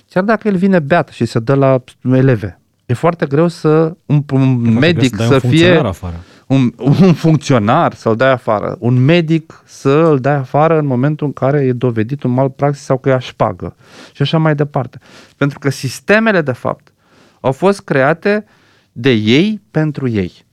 [0.08, 2.60] Chiar dacă el vine beat și se dă la eleve.
[2.86, 6.24] E foarte greu să un, un medic să, să fie afară.
[6.46, 11.60] Un, un funcționar să-l dai afară, un medic să-l dai afară în momentul în care
[11.60, 13.76] e dovedit un mal praxis sau că e șpagă
[14.12, 14.98] și așa mai departe.
[15.36, 16.92] Pentru că sistemele, de fapt,
[17.40, 18.44] au fost create
[18.92, 20.44] de ei pentru ei.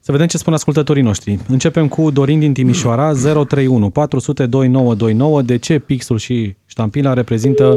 [0.00, 1.38] Să vedem ce spun ascultătorii noștri.
[1.48, 5.42] Începem cu Dorin din Timișoara, 031 400 2929.
[5.42, 7.76] De ce pixul și ștampila reprezintă Uh,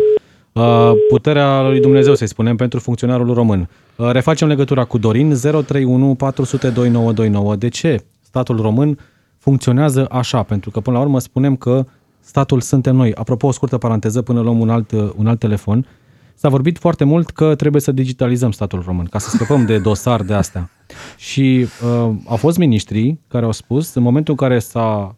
[1.09, 3.69] puterea lui Dumnezeu, să spunem, pentru funcționarul român.
[3.95, 7.55] Uh, refacem legătura cu Dorin, 031 400 2929.
[7.55, 8.99] De ce statul român
[9.37, 10.43] funcționează așa?
[10.43, 11.85] Pentru că, până la urmă, spunem că
[12.19, 13.13] statul suntem noi.
[13.13, 15.87] Apropo, o scurtă paranteză, până luăm un alt, un alt telefon.
[16.35, 20.21] S-a vorbit foarte mult că trebuie să digitalizăm statul român, ca să scăpăm de dosar
[20.21, 20.69] de astea.
[21.17, 25.15] Și uh, au fost miniștrii care au spus, în momentul în care s-a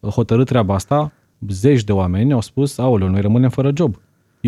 [0.00, 1.12] hotărât treaba asta,
[1.48, 3.96] zeci de oameni au spus, aoleu, noi rămânem fără job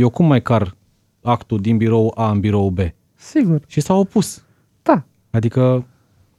[0.00, 0.76] eu cum mai car
[1.22, 2.78] actul din birou A în birou B?
[3.14, 3.60] Sigur.
[3.66, 4.42] Și s-au opus.
[4.82, 5.02] Da.
[5.30, 5.84] Adică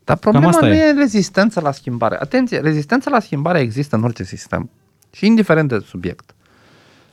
[0.03, 0.77] Dar problema asta nu e.
[0.77, 2.17] e rezistența la schimbare.
[2.19, 4.69] Atenție, rezistența la schimbare există în orice sistem.
[5.11, 6.35] Și indiferent de subiect.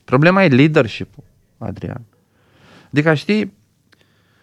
[0.04, 1.24] Problema e leadership-ul,
[1.58, 2.02] Adrian.
[2.90, 3.54] Adică, știi,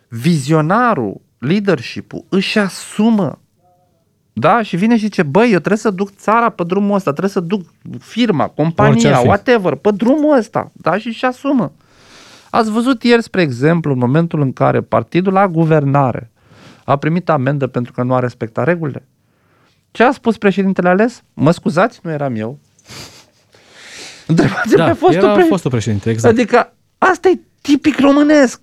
[0.08, 3.42] vizionarul, leadership-ul își asumă
[4.34, 4.62] da?
[4.62, 7.40] Și vine și zice, băi, eu trebuie să duc țara pe drumul ăsta, trebuie să
[7.40, 7.62] duc
[8.00, 10.72] firma, compania, whatever, pe drumul ăsta.
[10.74, 10.98] Da?
[10.98, 11.72] Și și asumă.
[12.52, 16.32] Ați văzut ieri, spre exemplu, în momentul în care partidul la guvernare
[16.86, 19.08] a primit amendă pentru că nu a respectat regulile?
[19.92, 21.24] Ce a spus președintele ales?
[21.34, 22.60] Mă scuzați, nu eram eu.
[24.28, 25.44] Întrebați da, pe fostul, era pre...
[25.44, 26.38] fostul președinte, exact.
[26.38, 28.62] Adică asta e tipic românesc.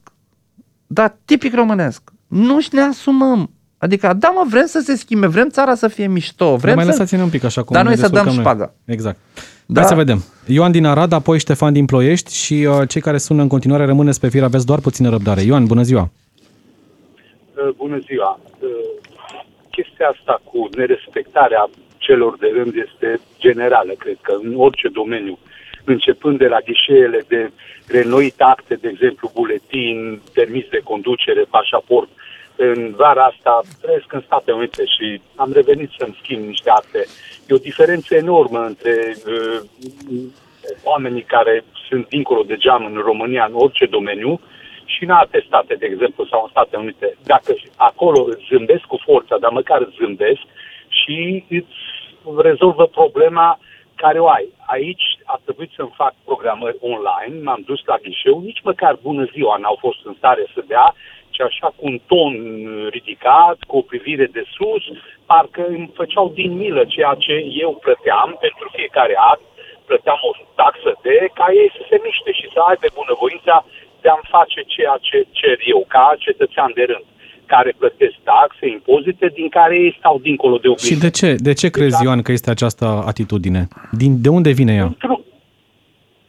[0.86, 2.02] Da, tipic românesc.
[2.26, 3.50] Nu-și ne asumăm.
[3.78, 6.56] Adică, da, mă, vrem să se schimbe, vrem țara să fie mișto.
[6.56, 6.90] Vrem mai să...
[6.90, 8.74] lăsați-ne un pic așa cum Dar noi să dăm șpagă.
[8.84, 9.18] Exact.
[9.66, 9.80] Da?
[9.80, 10.24] Hai să vedem.
[10.46, 14.20] Ioan din Arad, apoi Ștefan din Ploiești și uh, cei care sună în continuare rămâneți
[14.20, 15.40] pe fir, aveți doar puțină răbdare.
[15.40, 16.10] Ioan, bună ziua!
[16.10, 18.40] Uh, bună ziua!
[18.60, 18.68] Uh,
[19.70, 25.38] chestia asta cu nerespectarea celor de rând este generală, cred că în orice domeniu,
[25.84, 27.50] începând de la ghișeele de
[27.86, 32.27] renoit acte, de exemplu, buletin, permis de conducere, pașaport, uh,
[32.60, 37.04] în vara asta trăiesc în Statele Unite și am revenit să-mi schimb niște acte.
[37.48, 39.60] E o diferență enormă între uh,
[40.82, 44.40] oamenii care sunt dincolo de geam în România, în orice domeniu,
[44.84, 47.16] și în alte state, de exemplu, sau în Statele Unite.
[47.22, 50.44] Dacă acolo zâmbesc cu forța, dar măcar zâmbesc
[50.88, 51.76] și îți
[52.36, 53.58] rezolvă problema
[53.94, 54.48] care o ai.
[54.66, 59.56] Aici a trebuit să-mi fac programări online, m-am dus la ghișeu, nici măcar bună ziua
[59.56, 60.94] n-au fost în stare să dea
[61.38, 62.32] face așa cu un ton
[62.96, 64.84] ridicat, cu o privire de sus,
[65.30, 69.46] parcă îmi făceau din milă ceea ce eu plăteam pentru fiecare act,
[69.88, 73.56] plăteam o taxă de ca ei să se miște și să aibă bunăvoința
[74.02, 77.06] de a-mi face ceea ce cer eu, ca cetățean de rând
[77.54, 80.90] care plătesc taxe, impozite, din care ei stau dincolo de obiect.
[80.90, 82.04] Și de ce, de ce crezi, exact.
[82.04, 83.62] Ioan, că este această atitudine?
[84.00, 84.88] Din, de unde vine ea?
[84.98, 85.24] Pentru,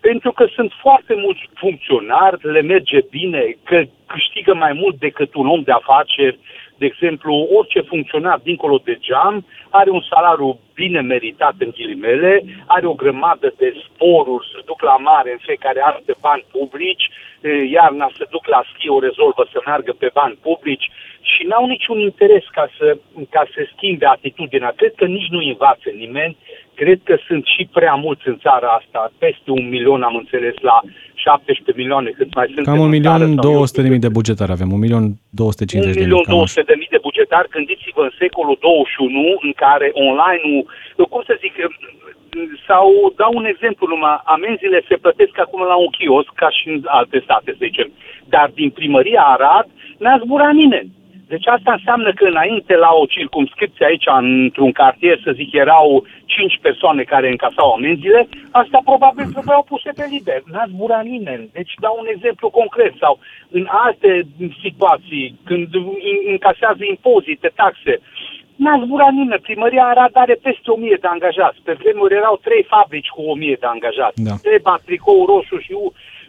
[0.01, 5.47] pentru că sunt foarte mulți funcționari, le merge bine, că câștigă mai mult decât un
[5.47, 6.39] om de afaceri,
[6.77, 12.85] de exemplu, orice funcționar dincolo de geam are un salariu bine meritat în ghilimele, are
[12.85, 17.09] o grămadă de sporuri, se duc la mare în fiecare an pe bani publici,
[17.71, 20.89] iarna se duc la schi, o rezolvă să meargă pe bani publici
[21.21, 22.97] și n-au niciun interes ca să,
[23.29, 24.73] ca să schimbe atitudinea.
[24.75, 26.38] Cred că nici nu învață nimeni,
[26.81, 30.77] cred că sunt și prea mulți în țara asta, peste un milion am înțeles la
[31.13, 32.65] 17 milioane cât mai sunt.
[32.65, 36.11] Cam un milion 200 de mii de bugetari avem, un milion 250 de mii.
[36.11, 40.63] Un milion 200 de mii de bugetari, gândiți-vă în secolul 21 în care online-ul,
[41.11, 41.53] cum să zic,
[42.69, 42.85] sau
[43.21, 47.17] dau un exemplu numai, amenziile se plătesc acum la un kiosk, ca și în alte
[47.25, 47.87] state, să zicem,
[48.33, 49.67] dar din primăria Arad
[50.03, 50.89] n-a zburat nimeni.
[51.33, 56.59] Deci asta înseamnă că înainte la o circumscripție aici, într-un cartier, să zic, erau 5
[56.61, 60.41] persoane care încasau amenziile, asta probabil trebuiau puse pe liber.
[60.51, 61.49] N-a zburat nimeni.
[61.53, 62.93] Deci dau un exemplu concret.
[63.03, 64.11] Sau în alte
[64.63, 65.67] situații, când
[66.33, 67.93] încasează impozite, taxe,
[68.55, 69.47] n-a zburat nimeni.
[69.49, 71.59] Primăria Arad are peste 1000 de angajați.
[71.63, 74.23] Pe vremuri erau trei fabrici cu 1000 de angajați.
[74.23, 74.35] Da.
[74.41, 75.73] Treba, tricou roșu și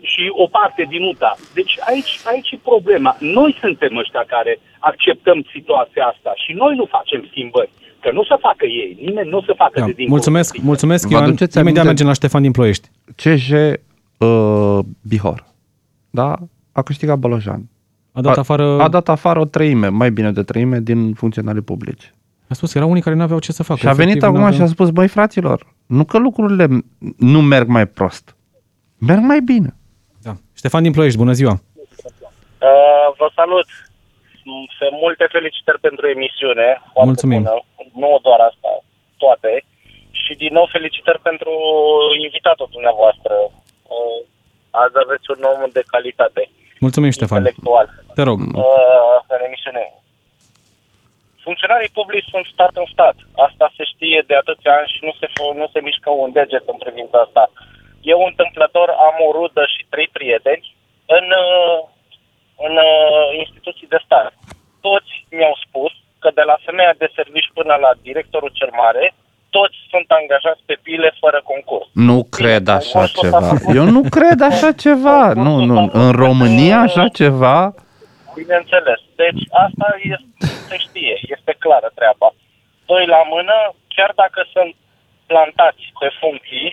[0.03, 1.37] și o parte din UTA.
[1.55, 3.17] Deci aici, aici e problema.
[3.21, 7.71] Noi suntem ăștia care acceptăm situația asta și noi nu facem schimbări.
[8.03, 9.85] Că nu o să facă ei, nimeni nu o să facă da.
[9.85, 10.17] de dincolo.
[10.17, 11.37] Mulțumesc, mulțumesc Ioan.
[11.55, 12.89] Imediat mergem la Ștefan din Ploiești.
[13.17, 15.45] CJ uh, Bihor,
[16.11, 16.37] da?
[16.73, 17.69] A câștigat Bolojan.
[18.13, 18.65] A dat afară...
[18.65, 22.15] A, a dat afară o treime, mai bine de treime, din funcționarii publici.
[22.49, 23.81] A spus că erau unii care nu aveau ce să facă.
[23.81, 24.53] Și a venit acum aveau...
[24.53, 26.69] și a spus, băi fraților, nu că lucrurile
[27.17, 28.37] nu merg mai prost,
[28.99, 29.75] merg mai bine.
[30.61, 30.69] Da.
[30.69, 31.55] Ștefan din Ploiești, bună ziua!
[32.69, 33.69] Uh, vă salut!
[34.79, 36.69] Sunt multe felicitări pentru emisiune.
[37.11, 37.43] Mulțumim!
[37.43, 37.57] Bună.
[38.03, 38.71] Nu doar asta,
[39.23, 39.53] toate.
[40.23, 41.53] Și din nou felicitări pentru
[42.27, 43.35] invitatul dumneavoastră.
[43.95, 44.21] Uh,
[44.83, 46.43] azi aveți un om de calitate.
[46.85, 47.39] Mulțumim, Ștefan.
[47.39, 47.87] Intelectual.
[48.19, 48.39] Te rog.
[48.41, 49.85] Uh, în emisiune.
[51.47, 53.17] Funcționarii publici sunt stat în stat.
[53.47, 55.27] Asta se știe de atâția ani și nu se,
[55.61, 57.45] nu se mișcă un deget în privința asta.
[57.53, 60.75] Uh, eu întâmplător am o rudă și trei prieteni
[61.07, 61.79] în, uh,
[62.67, 64.33] în uh, instituții de stat.
[64.81, 69.15] Toți mi-au spus că de la femeia de servici până la directorul cel mare,
[69.51, 71.87] toți sunt angajați pe pile fără concurs.
[71.93, 73.41] Nu cred așa ceva.
[73.81, 75.33] Eu nu cred așa ceva.
[75.33, 75.91] Nu, nu.
[75.93, 77.75] În România așa ceva?
[78.35, 79.01] Bineînțeles.
[79.23, 82.29] Deci asta este, se știe, este clară treaba.
[82.87, 83.57] Doi la mână,
[83.95, 84.75] chiar dacă sunt
[85.27, 86.69] plantați pe funcții,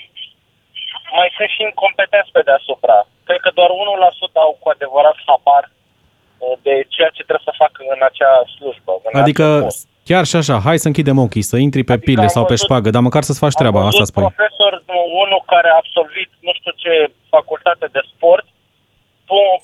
[1.17, 2.97] mai sunt și incompetenți pe deasupra.
[3.27, 7.79] Cred că doar 1% au cu adevărat habar uh, de ceea ce trebuie să facă
[7.95, 8.93] în acea slujbă.
[9.07, 9.45] În adică
[10.09, 12.89] chiar și așa, hai să închidem ochii, să intri pe adică pile sau pe șpagă,
[12.89, 14.23] dar măcar să-ți faci treaba, asta spui.
[14.29, 14.73] profesor,
[15.23, 16.91] unul care a absolvit nu știu ce
[17.35, 18.45] facultate de sport,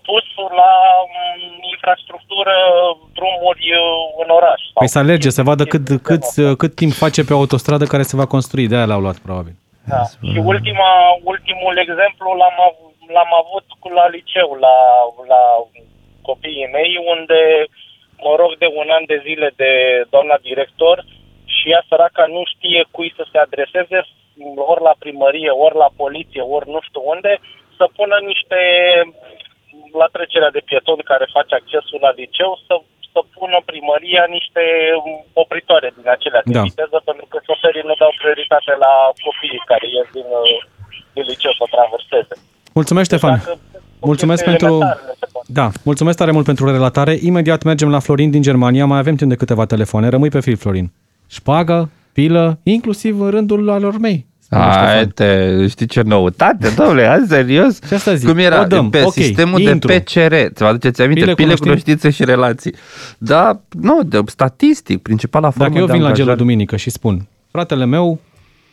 [0.08, 0.26] pus
[0.62, 0.74] la
[1.14, 2.56] mm, infrastructură,
[3.18, 4.62] drumuri uh, în oraș.
[4.74, 6.24] Păi să alerge, să vadă cât, cât,
[6.58, 9.56] cât timp face pe autostradă care se va construi, de aia l-au luat probabil.
[9.92, 10.04] Da.
[10.32, 10.92] Și ultima,
[11.24, 12.58] ultimul exemplu l-am,
[13.16, 14.76] l-am avut cu la liceu, la,
[15.28, 15.42] la
[16.22, 17.40] copiii mei, unde
[18.26, 19.72] mă rog de un an de zile de
[20.10, 21.06] doamna director
[21.46, 24.00] și ea săraca nu știe cui să se adreseze,
[24.72, 27.40] ori la primărie, ori la poliție, ori nu știu unde,
[27.78, 28.60] să pună niște
[30.02, 32.76] la trecerea de pieton care face accesul la liceu, să
[33.16, 34.64] să pună primăria niște
[35.44, 36.62] opritoare din acelea de da.
[36.62, 37.13] viteză, pentru că șoferii
[38.54, 38.94] nu dau prioritate la
[39.26, 40.58] copiii care ies din, uh,
[41.14, 42.36] din liceu să traverseze.
[42.74, 43.44] Mulțumesc, Ștefan.
[44.00, 44.80] Mulțumesc pentru...
[45.48, 47.18] Da, mulțumesc tare mult pentru relatare.
[47.22, 48.86] Imediat mergem la Florin din Germania.
[48.86, 50.08] Mai avem timp de câteva telefoane.
[50.08, 50.92] Rămâi pe fil, Florin.
[51.28, 54.26] Șpagă, pilă, inclusiv în rândul alor mei.
[54.50, 57.80] Hai te, știi ce noutate, domnule, hai serios?
[57.88, 58.90] Și asta zic, Cum era dăm.
[58.90, 59.88] pe okay, sistemul intru.
[59.88, 61.22] de PCR, ți-vă aduceți aminte?
[61.22, 62.76] Pile, Pile cunoștințe și relații.
[63.18, 67.86] Da, nu, de, statistic, principala formă Dacă eu vin la gelul duminică și spun, fratele
[67.86, 68.20] meu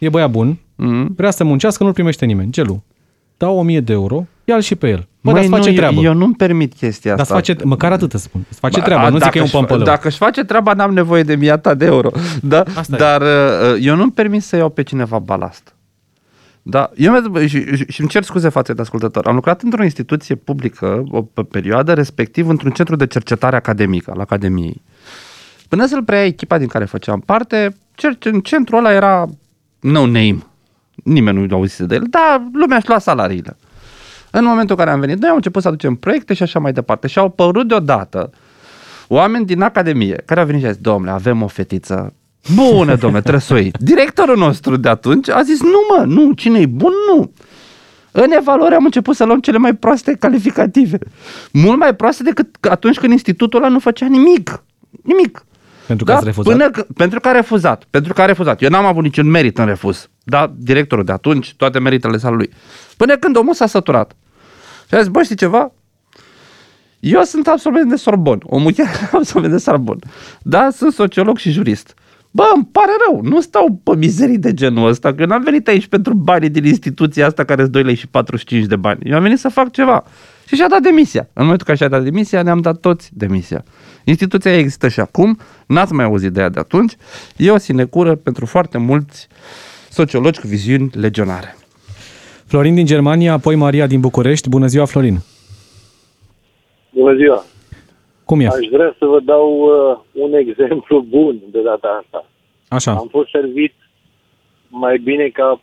[0.01, 1.07] e băiat bun, mm-hmm.
[1.16, 2.80] vrea să muncească, nu-l primește nimeni, gelul.
[3.36, 5.09] Dau 1000 de euro, ia și pe el.
[5.20, 6.01] Bă, Măi, face nu, treabă.
[6.01, 7.24] Eu, eu nu-mi permit chestia asta.
[7.24, 8.46] Dar face, măcar atât să spun.
[8.51, 9.84] Îți face ba, treaba, a, nu zic că e un pămpălău.
[9.84, 12.11] Dacă își face treaba, n-am nevoie de miata de euro.
[12.42, 12.62] Da?
[12.74, 13.24] Asta Dar e.
[13.24, 15.74] Uh, eu nu-mi permit să iau pe cineva balast.
[16.62, 19.26] Da, eu și, și îmi cer scuze față de ascultător.
[19.26, 24.82] Am lucrat într-o instituție publică o perioadă, respectiv într-un centru de cercetare academică al Academiei.
[25.68, 27.76] Până să-l preia echipa din care făceam parte,
[28.42, 29.28] centrul ăla era
[29.80, 30.38] no name.
[31.04, 33.56] Nimeni nu auzise de el, dar lumea își lua salariile.
[34.30, 36.72] În momentul în care am venit, noi am început să aducem proiecte și așa mai
[36.72, 37.06] departe.
[37.06, 38.30] Și au apărut deodată
[39.08, 42.14] oameni din Academie care au venit și au zis, domnule, avem o fetiță
[42.54, 43.72] Bună, domnule, trebuie să o iei.
[43.78, 47.32] Directorul nostru de atunci a zis, nu mă, nu, cine e bun, nu.
[48.12, 50.98] În evaluare am început să luăm cele mai proaste calificative.
[51.52, 54.62] Mult mai proaste decât atunci când institutul ăla nu făcea nimic.
[55.02, 55.44] Nimic.
[55.91, 56.16] Pentru că da?
[56.16, 56.53] ați refuzat?
[56.53, 57.84] Până că, pentru că a refuzat.
[57.91, 58.62] Pentru că a refuzat.
[58.62, 60.09] Eu n-am avut niciun merit în refuz.
[60.22, 62.51] Da, directorul de atunci, toate meritele sale lui.
[62.97, 64.16] Până când omul s-a săturat.
[64.88, 65.72] Și a zis, bă, știi ceva?
[67.01, 68.38] Eu sunt absolvent de Sorbon.
[68.43, 69.99] Omul chiar absolvent de Sorbon.
[70.43, 71.95] Da, sunt sociolog și jurist.
[72.30, 75.86] Bă, îmi pare rău, nu stau pe mizerii de genul ăsta, că n-am venit aici
[75.86, 79.01] pentru banii din instituția asta care sunt 2 lei și 45 de bani.
[79.05, 80.05] Eu am venit să fac ceva.
[80.47, 81.20] Și și-a dat demisia.
[81.32, 83.64] În momentul în care și-a dat demisia, ne-am dat toți demisia.
[84.05, 86.96] Instituția există și acum, n-ați mai auzit de ea de atunci.
[87.36, 89.28] E o sinecură pentru foarte mulți
[89.90, 91.55] sociologi cu viziuni legionare.
[92.46, 94.48] Florin din Germania, apoi Maria din București.
[94.48, 95.18] Bună ziua, Florin!
[96.90, 97.44] Bună ziua!
[98.24, 98.46] Cum e?
[98.46, 102.26] Aș vrea să vă dau uh, un exemplu bun de data asta.
[102.68, 102.92] Așa.
[102.92, 103.74] Am fost servit
[104.68, 105.61] mai bine ca,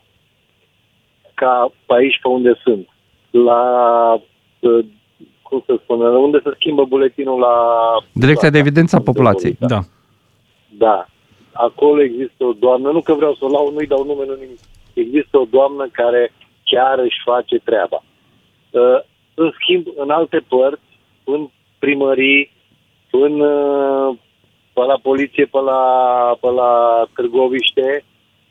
[1.34, 2.88] ca pe aici pe unde sunt.
[3.30, 3.62] La,
[4.60, 4.84] uh,
[5.48, 7.54] cum să spun, unde se schimbă buletinul la...
[8.12, 9.56] Direcția de evidență a populației.
[9.58, 9.80] Da.
[10.78, 11.06] Da.
[11.52, 14.58] Acolo există o doamnă, nu că vreau să o lau, nu-i dau nume, nu nimic.
[14.94, 16.32] Există o doamnă care
[16.64, 18.02] chiar își face treaba.
[18.70, 19.00] Uh,
[19.34, 20.90] în schimb, în alte părți,
[21.24, 22.52] în primării,
[23.10, 24.16] în, uh,
[24.72, 25.82] pe la poliție, pe la,
[26.40, 28.04] pe la Târgoviște,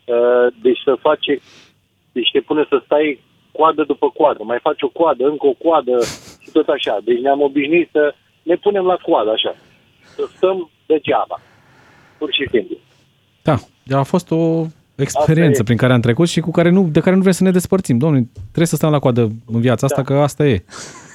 [0.06, 1.40] uh, deci să face,
[2.12, 3.20] deci te pune să stai
[3.52, 5.98] coadă după coadă, mai faci o coadă, încă o coadă
[6.48, 6.98] și tot așa.
[7.04, 9.56] Deci ne-am obișnuit să ne punem la coadă așa,
[10.16, 11.38] să stăm degeaba,
[12.18, 12.76] pur și simplu.
[13.42, 13.56] Da,
[14.00, 17.22] a fost o experiență prin care am trecut și cu care nu, de care nu
[17.22, 17.98] vrem să ne despărțim.
[17.98, 20.14] Domnule, trebuie să stăm la coadă în viața asta, da.
[20.14, 20.64] că asta e.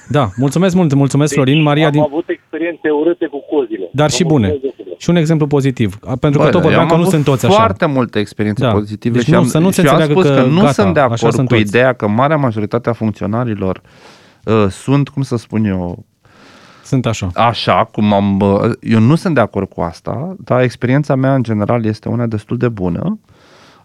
[0.09, 1.61] Da, mulțumesc mult, mulțumesc deci, Florin.
[1.63, 2.01] Maria am din...
[2.01, 3.89] avut experiențe urâte cu cozile.
[3.91, 4.59] Dar și bune.
[4.97, 5.95] Și un exemplu pozitiv.
[6.19, 7.55] Pentru Bă, că tot vorbeam că nu sunt toți așa.
[7.55, 8.71] foarte multe experiențe da.
[8.71, 10.93] pozitive deci și, nu, am, să nu și am spus că, că nu gata, sunt
[10.93, 11.61] de acord cu toți.
[11.61, 13.89] ideea că marea majoritate a funcționarilor uh,
[14.69, 16.05] sunt, cum să spun eu,
[16.83, 17.29] sunt așa.
[17.33, 18.39] Așa, cum am...
[18.39, 22.25] Uh, eu nu sunt de acord cu asta, dar experiența mea în general este una
[22.25, 23.19] destul de bună.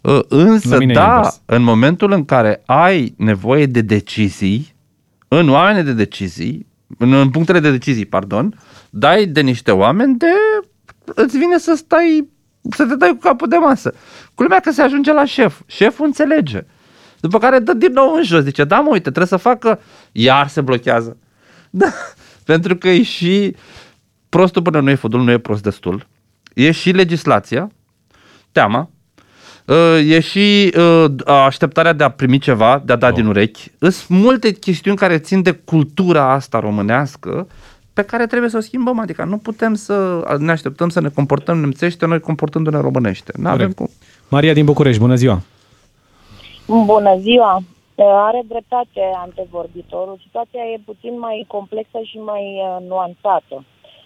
[0.01, 4.75] Uh, însă, da, în momentul în care ai nevoie de decizii,
[5.29, 6.67] în oameni de decizii,
[6.99, 10.33] în, în punctele de decizii, pardon, dai de niște oameni de
[11.05, 12.29] îți vine să stai,
[12.71, 13.95] să te dai cu capul de masă.
[14.35, 15.61] Culmea că se ajunge la șef.
[15.67, 16.65] Șeful înțelege.
[17.21, 18.43] După care dă din nou în jos.
[18.43, 19.81] Zice, da mă, uite, trebuie să facă...
[20.13, 21.17] Iar se blochează.
[21.71, 21.93] Da.
[22.45, 23.57] Pentru că e și
[24.29, 26.07] prostul până nu e fudul, nu e prost destul.
[26.55, 27.71] E și legislația,
[28.53, 28.91] teama,
[29.69, 33.15] Uh, e și uh, așteptarea de a primi ceva, de a da oh.
[33.15, 33.71] din urechi.
[33.79, 37.47] Sunt multe chestiuni care țin de cultura asta românească
[37.93, 38.99] pe care trebuie să o schimbăm.
[38.99, 43.33] Adică nu putem să ne așteptăm să ne comportăm nemțește, noi comportându-ne românește.
[43.37, 43.91] Nu avem cum.
[44.29, 45.43] Maria din București, bună ziua!
[46.69, 47.61] Bună ziua!
[47.97, 50.19] Are dreptate antevorbitorul.
[50.23, 53.65] Situația e puțin mai complexă și mai uh, nuanțată.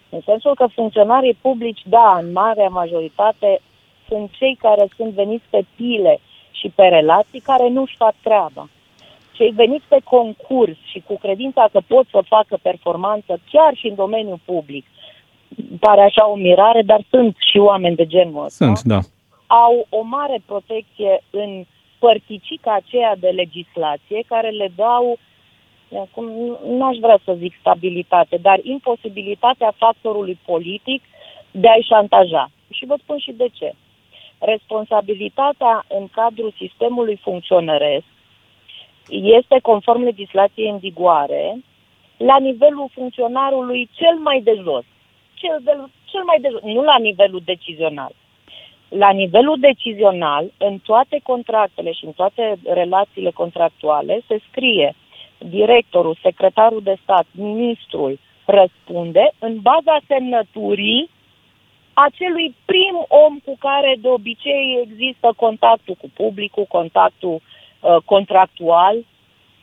[0.09, 3.61] În sensul că funcționarii publici, da, în marea majoritate,
[4.09, 8.69] sunt cei care sunt veniți pe pile și pe relații care nu-și fac treaba.
[9.33, 13.95] Cei veniți pe concurs și cu credința că pot să facă performanță chiar și în
[13.95, 14.87] domeniul public,
[15.81, 18.65] pare așa o mirare, dar sunt și oameni de genul ăsta.
[18.65, 18.99] Sunt, da.
[19.47, 21.65] Au o mare protecție în
[22.05, 25.19] părticica aceea de legislație care le dau,
[26.05, 26.27] acum
[26.79, 31.03] n-aș vrea să zic stabilitate, dar imposibilitatea factorului politic
[31.51, 32.51] de a-i șantaja.
[32.71, 33.73] Și vă spun și de ce
[34.39, 38.05] responsabilitatea în cadrul sistemului funcționăresc
[39.09, 41.57] este conform legislației în vigoare
[42.17, 44.85] la nivelul funcționarului cel mai de jos.
[45.35, 45.73] Cel, de,
[46.05, 48.13] cel mai de jos, nu la nivelul decizional.
[48.99, 54.95] La nivelul decizional, în toate contractele și în toate relațiile contractuale, se scrie
[55.39, 61.11] directorul, secretarul de stat, ministrul răspunde în baza semnăturii
[61.93, 67.41] acelui prim om cu care de obicei există contactul cu publicul, contactul
[67.81, 68.97] uh, contractual.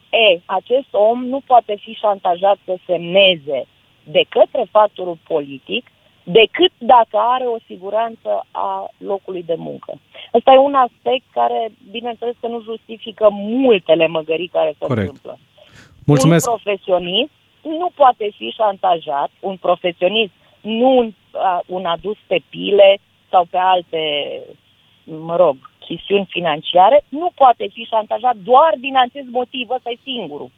[0.10, 3.66] E, acest om nu poate fi șantajat să semneze
[4.04, 5.86] de către factorul politic
[6.32, 9.92] decât dacă are o siguranță a locului de muncă.
[10.34, 15.08] Ăsta e un aspect care, bineînțeles, că nu justifică multele măgării care se Corect.
[15.08, 15.38] întâmplă.
[16.06, 16.50] Mulțumesc.
[16.50, 21.14] Un profesionist nu poate fi șantajat, un profesionist, nu un,
[21.66, 22.98] un adus pe pile
[23.30, 24.02] sau pe alte,
[25.04, 30.50] mă rog, chestiuni financiare, nu poate fi șantajat doar din acest motiv, ăsta e singurul.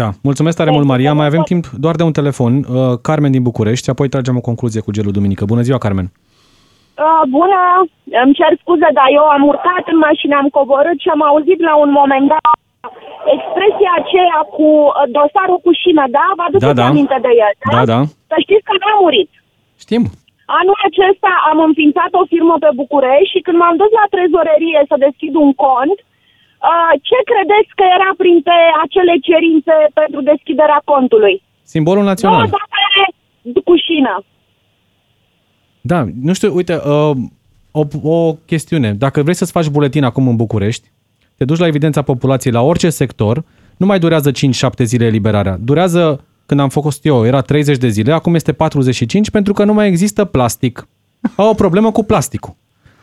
[0.00, 1.12] Da, mulțumesc tare mult, Maria.
[1.20, 2.52] Mai avem timp doar de un telefon.
[2.56, 2.64] Uh,
[3.06, 5.44] Carmen din București, apoi tragem o concluzie cu gelul duminică.
[5.52, 6.08] Bună ziua, Carmen!
[6.10, 7.60] Uh, bună,
[8.24, 11.74] îmi cer scuze, dar eu am urcat în mașină, am coborât și am auzit la
[11.84, 12.54] un moment dat
[13.36, 16.26] expresia aceea cu uh, dosarul cu șină, da?
[16.38, 16.86] Vă aduceți da, da.
[16.90, 17.72] aminte de el, da?
[17.76, 18.00] Da, da.
[18.30, 19.30] Să știți că n-am murit.
[19.84, 20.04] Știm.
[20.60, 24.96] Anul acesta am înființat o firmă pe București și când m-am dus la trezorerie să
[25.06, 26.11] deschid un cont, uh,
[27.08, 31.34] ce credeți că era printre acele cerințe pentru deschiderea contului?
[31.74, 32.38] Simbolul național.
[32.38, 34.14] Două date cu șină.
[35.80, 37.16] Da, nu știu, uite, uh,
[37.70, 38.92] o, o chestiune.
[38.92, 40.90] Dacă vrei să-ți faci buletin acum în București,
[41.36, 43.44] te duci la evidența populației la orice sector,
[43.76, 44.34] nu mai durează 5-7
[44.82, 45.56] zile eliberarea.
[45.60, 49.72] Durează, când am făcut eu, era 30 de zile, acum este 45 pentru că nu
[49.72, 50.88] mai există plastic.
[51.36, 52.54] Au o problemă cu plasticul.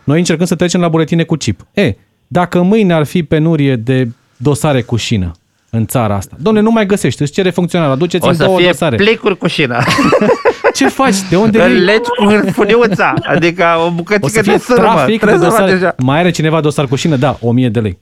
[0.04, 1.68] Noi încercăm să trecem la buletine cu chip.
[1.74, 1.96] E,
[2.32, 4.08] dacă mâine ar fi penurie de
[4.38, 5.32] dosare cu șină
[5.72, 8.58] în țara asta, domne, nu mai găsești, îți cere funcționar, aduceți O în să două
[8.58, 8.96] fie dosare.
[8.96, 9.78] plicuri cu șina.
[10.78, 11.20] Ce faci?
[11.30, 11.80] De unde Îl vii?
[11.90, 14.82] legi cu hârfuniuța, adică o O să bucățică fie de sârmă.
[14.88, 15.72] trafic de Trebuie să dosare.
[15.72, 15.92] faci așa.
[16.10, 17.16] Mai are cineva dosar cu șină?
[17.26, 17.96] Da, 1000 de lei.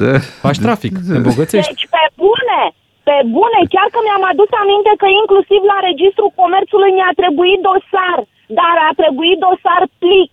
[0.00, 0.12] Da.
[0.46, 1.70] Faci trafic, te îmbogățești.
[1.72, 2.60] Deci, pe bune,
[3.08, 8.18] pe bune, chiar că mi-am adus aminte că inclusiv la Registrul Comerțului mi-a trebuit dosar,
[8.60, 10.32] dar a trebuit dosar plic.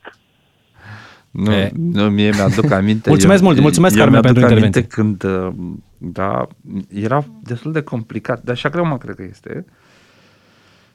[1.34, 1.72] Nu, E.
[1.92, 3.10] nu, mie mi-aduc aminte.
[3.16, 5.26] Mulțumesc mult, mulțumesc, eu Carmen, mi-aduc pentru aminte intervenție.
[5.28, 6.48] când, uh, da,
[6.94, 9.66] era destul de complicat, dar așa greu mă cred că este.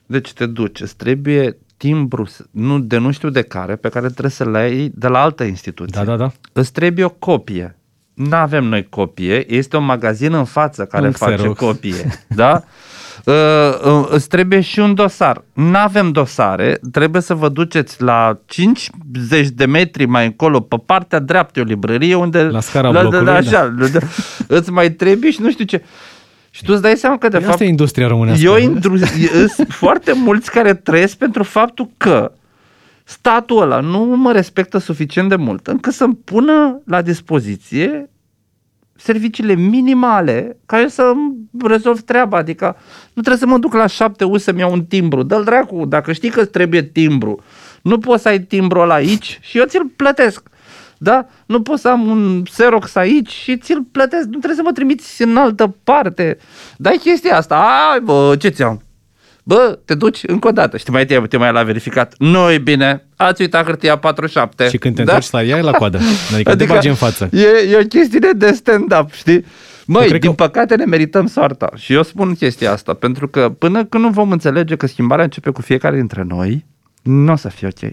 [0.06, 4.30] Deci te duci, îți trebuie timbru, nu, de nu știu de care, pe care trebuie
[4.30, 6.04] să-l ai de la altă instituție.
[6.04, 6.32] Da, da, da.
[6.52, 7.76] Îți trebuie o copie.
[8.14, 11.58] Nu avem noi copie, este un magazin în față care Un face Xerox.
[11.58, 12.24] copie.
[12.28, 12.62] Da?
[13.28, 13.34] Uh,
[13.84, 15.44] uh, îți trebuie și un dosar.
[15.52, 21.18] Nu avem dosare, trebuie să vă duceți la 50 de metri mai încolo, pe partea
[21.18, 22.42] dreaptă e o librărie unde...
[22.42, 23.38] La scara la, blocului, la, da.
[23.38, 23.98] așa, la, da,
[24.46, 25.82] îți mai trebuie și nu știu ce.
[26.50, 28.44] Și tu îți dai seama că de Asta fapt e industria românească.
[28.44, 28.96] eu indru-
[29.56, 32.32] sunt foarte mulți care trăiesc pentru faptul că
[33.04, 38.10] statul ăla nu mă respectă suficient de mult încât să-mi pună la dispoziție
[38.98, 41.12] serviciile minimale care să
[41.64, 42.36] rezolv treaba.
[42.36, 42.76] Adică
[43.12, 45.22] nu trebuie să mă duc la șapte U să-mi iau un timbru.
[45.22, 47.42] Dă-l dracu, dacă știi că îți trebuie timbru,
[47.82, 50.48] nu poți să ai timbru ăla aici și eu ți-l plătesc.
[50.98, 51.26] Da?
[51.46, 54.24] Nu pot să am un Xerox aici și ți-l plătesc.
[54.24, 56.38] Nu trebuie să mă trimiți în altă parte.
[56.76, 57.56] Dai chestia asta.
[57.92, 58.82] Ai, bă, ce ți-am?
[59.48, 62.14] Bă, te duci încă o dată și te mai, te, te mai la verificat.
[62.18, 64.68] Nu e bine, ați uitat hârtia 47.
[64.68, 65.12] Și când te da?
[65.12, 65.98] întorci la ea, e la coadă.
[66.34, 67.28] Adică, te bagi în față.
[67.32, 69.44] E, e o chestiune de stand-up, știi?
[69.86, 71.70] Măi, cred din că- păcate ne merităm soarta.
[71.76, 75.50] Și eu spun chestia asta, pentru că până când nu vom înțelege că schimbarea începe
[75.50, 76.64] cu fiecare dintre noi,
[77.02, 77.92] nu o să fie ok.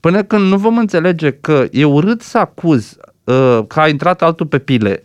[0.00, 4.46] Până când nu vom înțelege că e urât să acuz uh, că a intrat altul
[4.46, 5.00] pe pile,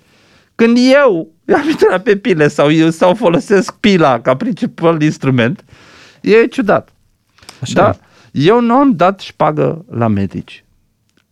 [0.55, 5.63] când eu am intrat pe pile sau, eu, sau folosesc pila ca principal instrument,
[6.21, 6.89] e ciudat.
[7.61, 7.97] Așa Da, e.
[8.31, 10.65] eu nu am dat șpagă la medici.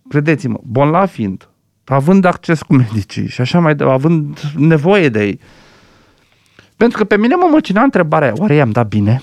[0.10, 1.50] Credeți-mă, bolnav fiind,
[1.84, 5.40] având acces cu medicii și așa mai de, având nevoie de ei.
[6.78, 9.22] Pentru că pe mine mă măcina întrebarea, oare i-am dat bine?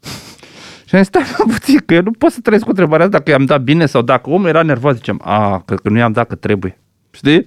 [0.88, 3.18] Și am zis, stai mă puțin, că eu nu pot să trăiesc cu întrebarea asta
[3.18, 6.12] dacă i-am dat bine sau dacă omul era nervos, zicem, a, cred că nu i-am
[6.12, 6.78] dat că trebuie.
[7.10, 7.46] Știi?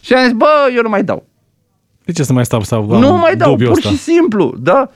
[0.00, 1.26] Și am zis, bă, eu nu mai dau.
[2.10, 3.90] De ce să mai stau sau Nu mai dau, dubiul pur ăsta?
[3.90, 4.90] și simplu, da?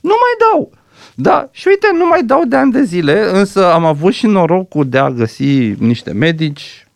[0.00, 0.70] Nu mai dau.
[1.14, 4.88] Da, și uite, nu mai dau de ani de zile, însă am avut și norocul
[4.88, 6.88] de a găsi niște medici,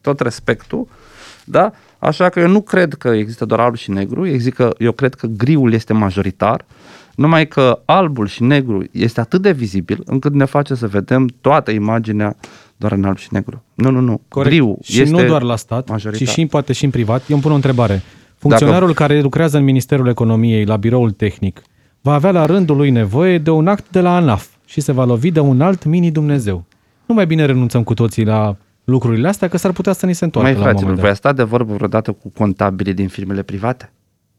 [0.00, 0.88] tot respectul,
[1.44, 1.72] da?
[1.98, 5.26] Așa că eu nu cred că există doar alb și negru, există, eu cred că
[5.26, 6.64] griul este majoritar,
[7.14, 11.70] numai că albul și negru este atât de vizibil încât ne face să vedem toată
[11.70, 12.36] imaginea
[12.76, 13.62] doar în alb și negru.
[13.74, 14.20] Nu, nu, nu.
[14.28, 14.50] Corect.
[14.54, 16.28] Griul și este nu doar la stat, majoritar.
[16.28, 17.20] ci și poate și în privat.
[17.20, 18.02] Eu îmi pun o întrebare.
[18.42, 21.62] Funcționarul care lucrează în Ministerul Economiei, la biroul tehnic,
[22.00, 25.04] va avea la rândul lui nevoie de un act de la ANAF și se va
[25.04, 26.64] lovi de un alt mini-Dumnezeu.
[27.06, 30.24] Nu mai bine renunțăm cu toții la lucrurile astea, că s-ar putea să ni se
[30.24, 31.26] întoarcă Mai la un fraților, moment voi dat.
[31.26, 33.92] a stat de vorbă vreodată cu contabilii din firmele private?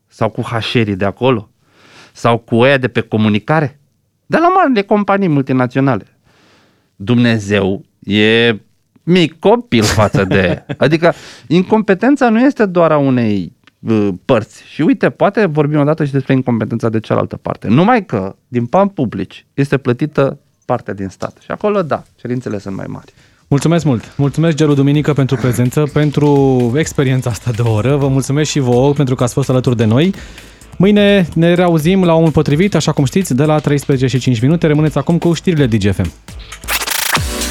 [0.08, 1.49] Sau cu hașerii de acolo?
[2.14, 3.80] Sau cu ăia de pe comunicare?
[4.26, 6.06] De la marile companii multinaționale.
[6.95, 8.56] Dumnezeu e
[9.04, 10.64] mic copil față de...
[10.78, 11.14] Adică
[11.47, 13.62] incompetența nu este doar a unei uh,
[14.26, 14.64] părți.
[14.74, 17.68] Și uite, poate vorbim odată și despre incompetența de cealaltă parte.
[17.68, 21.38] Numai că din bani publici este plătită parte din stat.
[21.44, 23.14] Și acolo, da, cerințele sunt mai mari.
[23.48, 24.14] Mulțumesc mult!
[24.18, 27.96] Mulțumesc, Geru Duminică, pentru prezență, pentru experiența asta de oră.
[27.96, 30.14] Vă mulțumesc și vouă pentru că ați fost alături de noi.
[30.78, 34.68] Mâine ne reauzim la omul potrivit, așa cum știți, de la 13 și 5 minute.
[34.68, 36.12] Rămâneți acum cu știrile DGFM.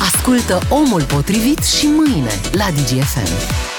[0.00, 3.71] Ascultă omul potrivit și mâine la DGFM.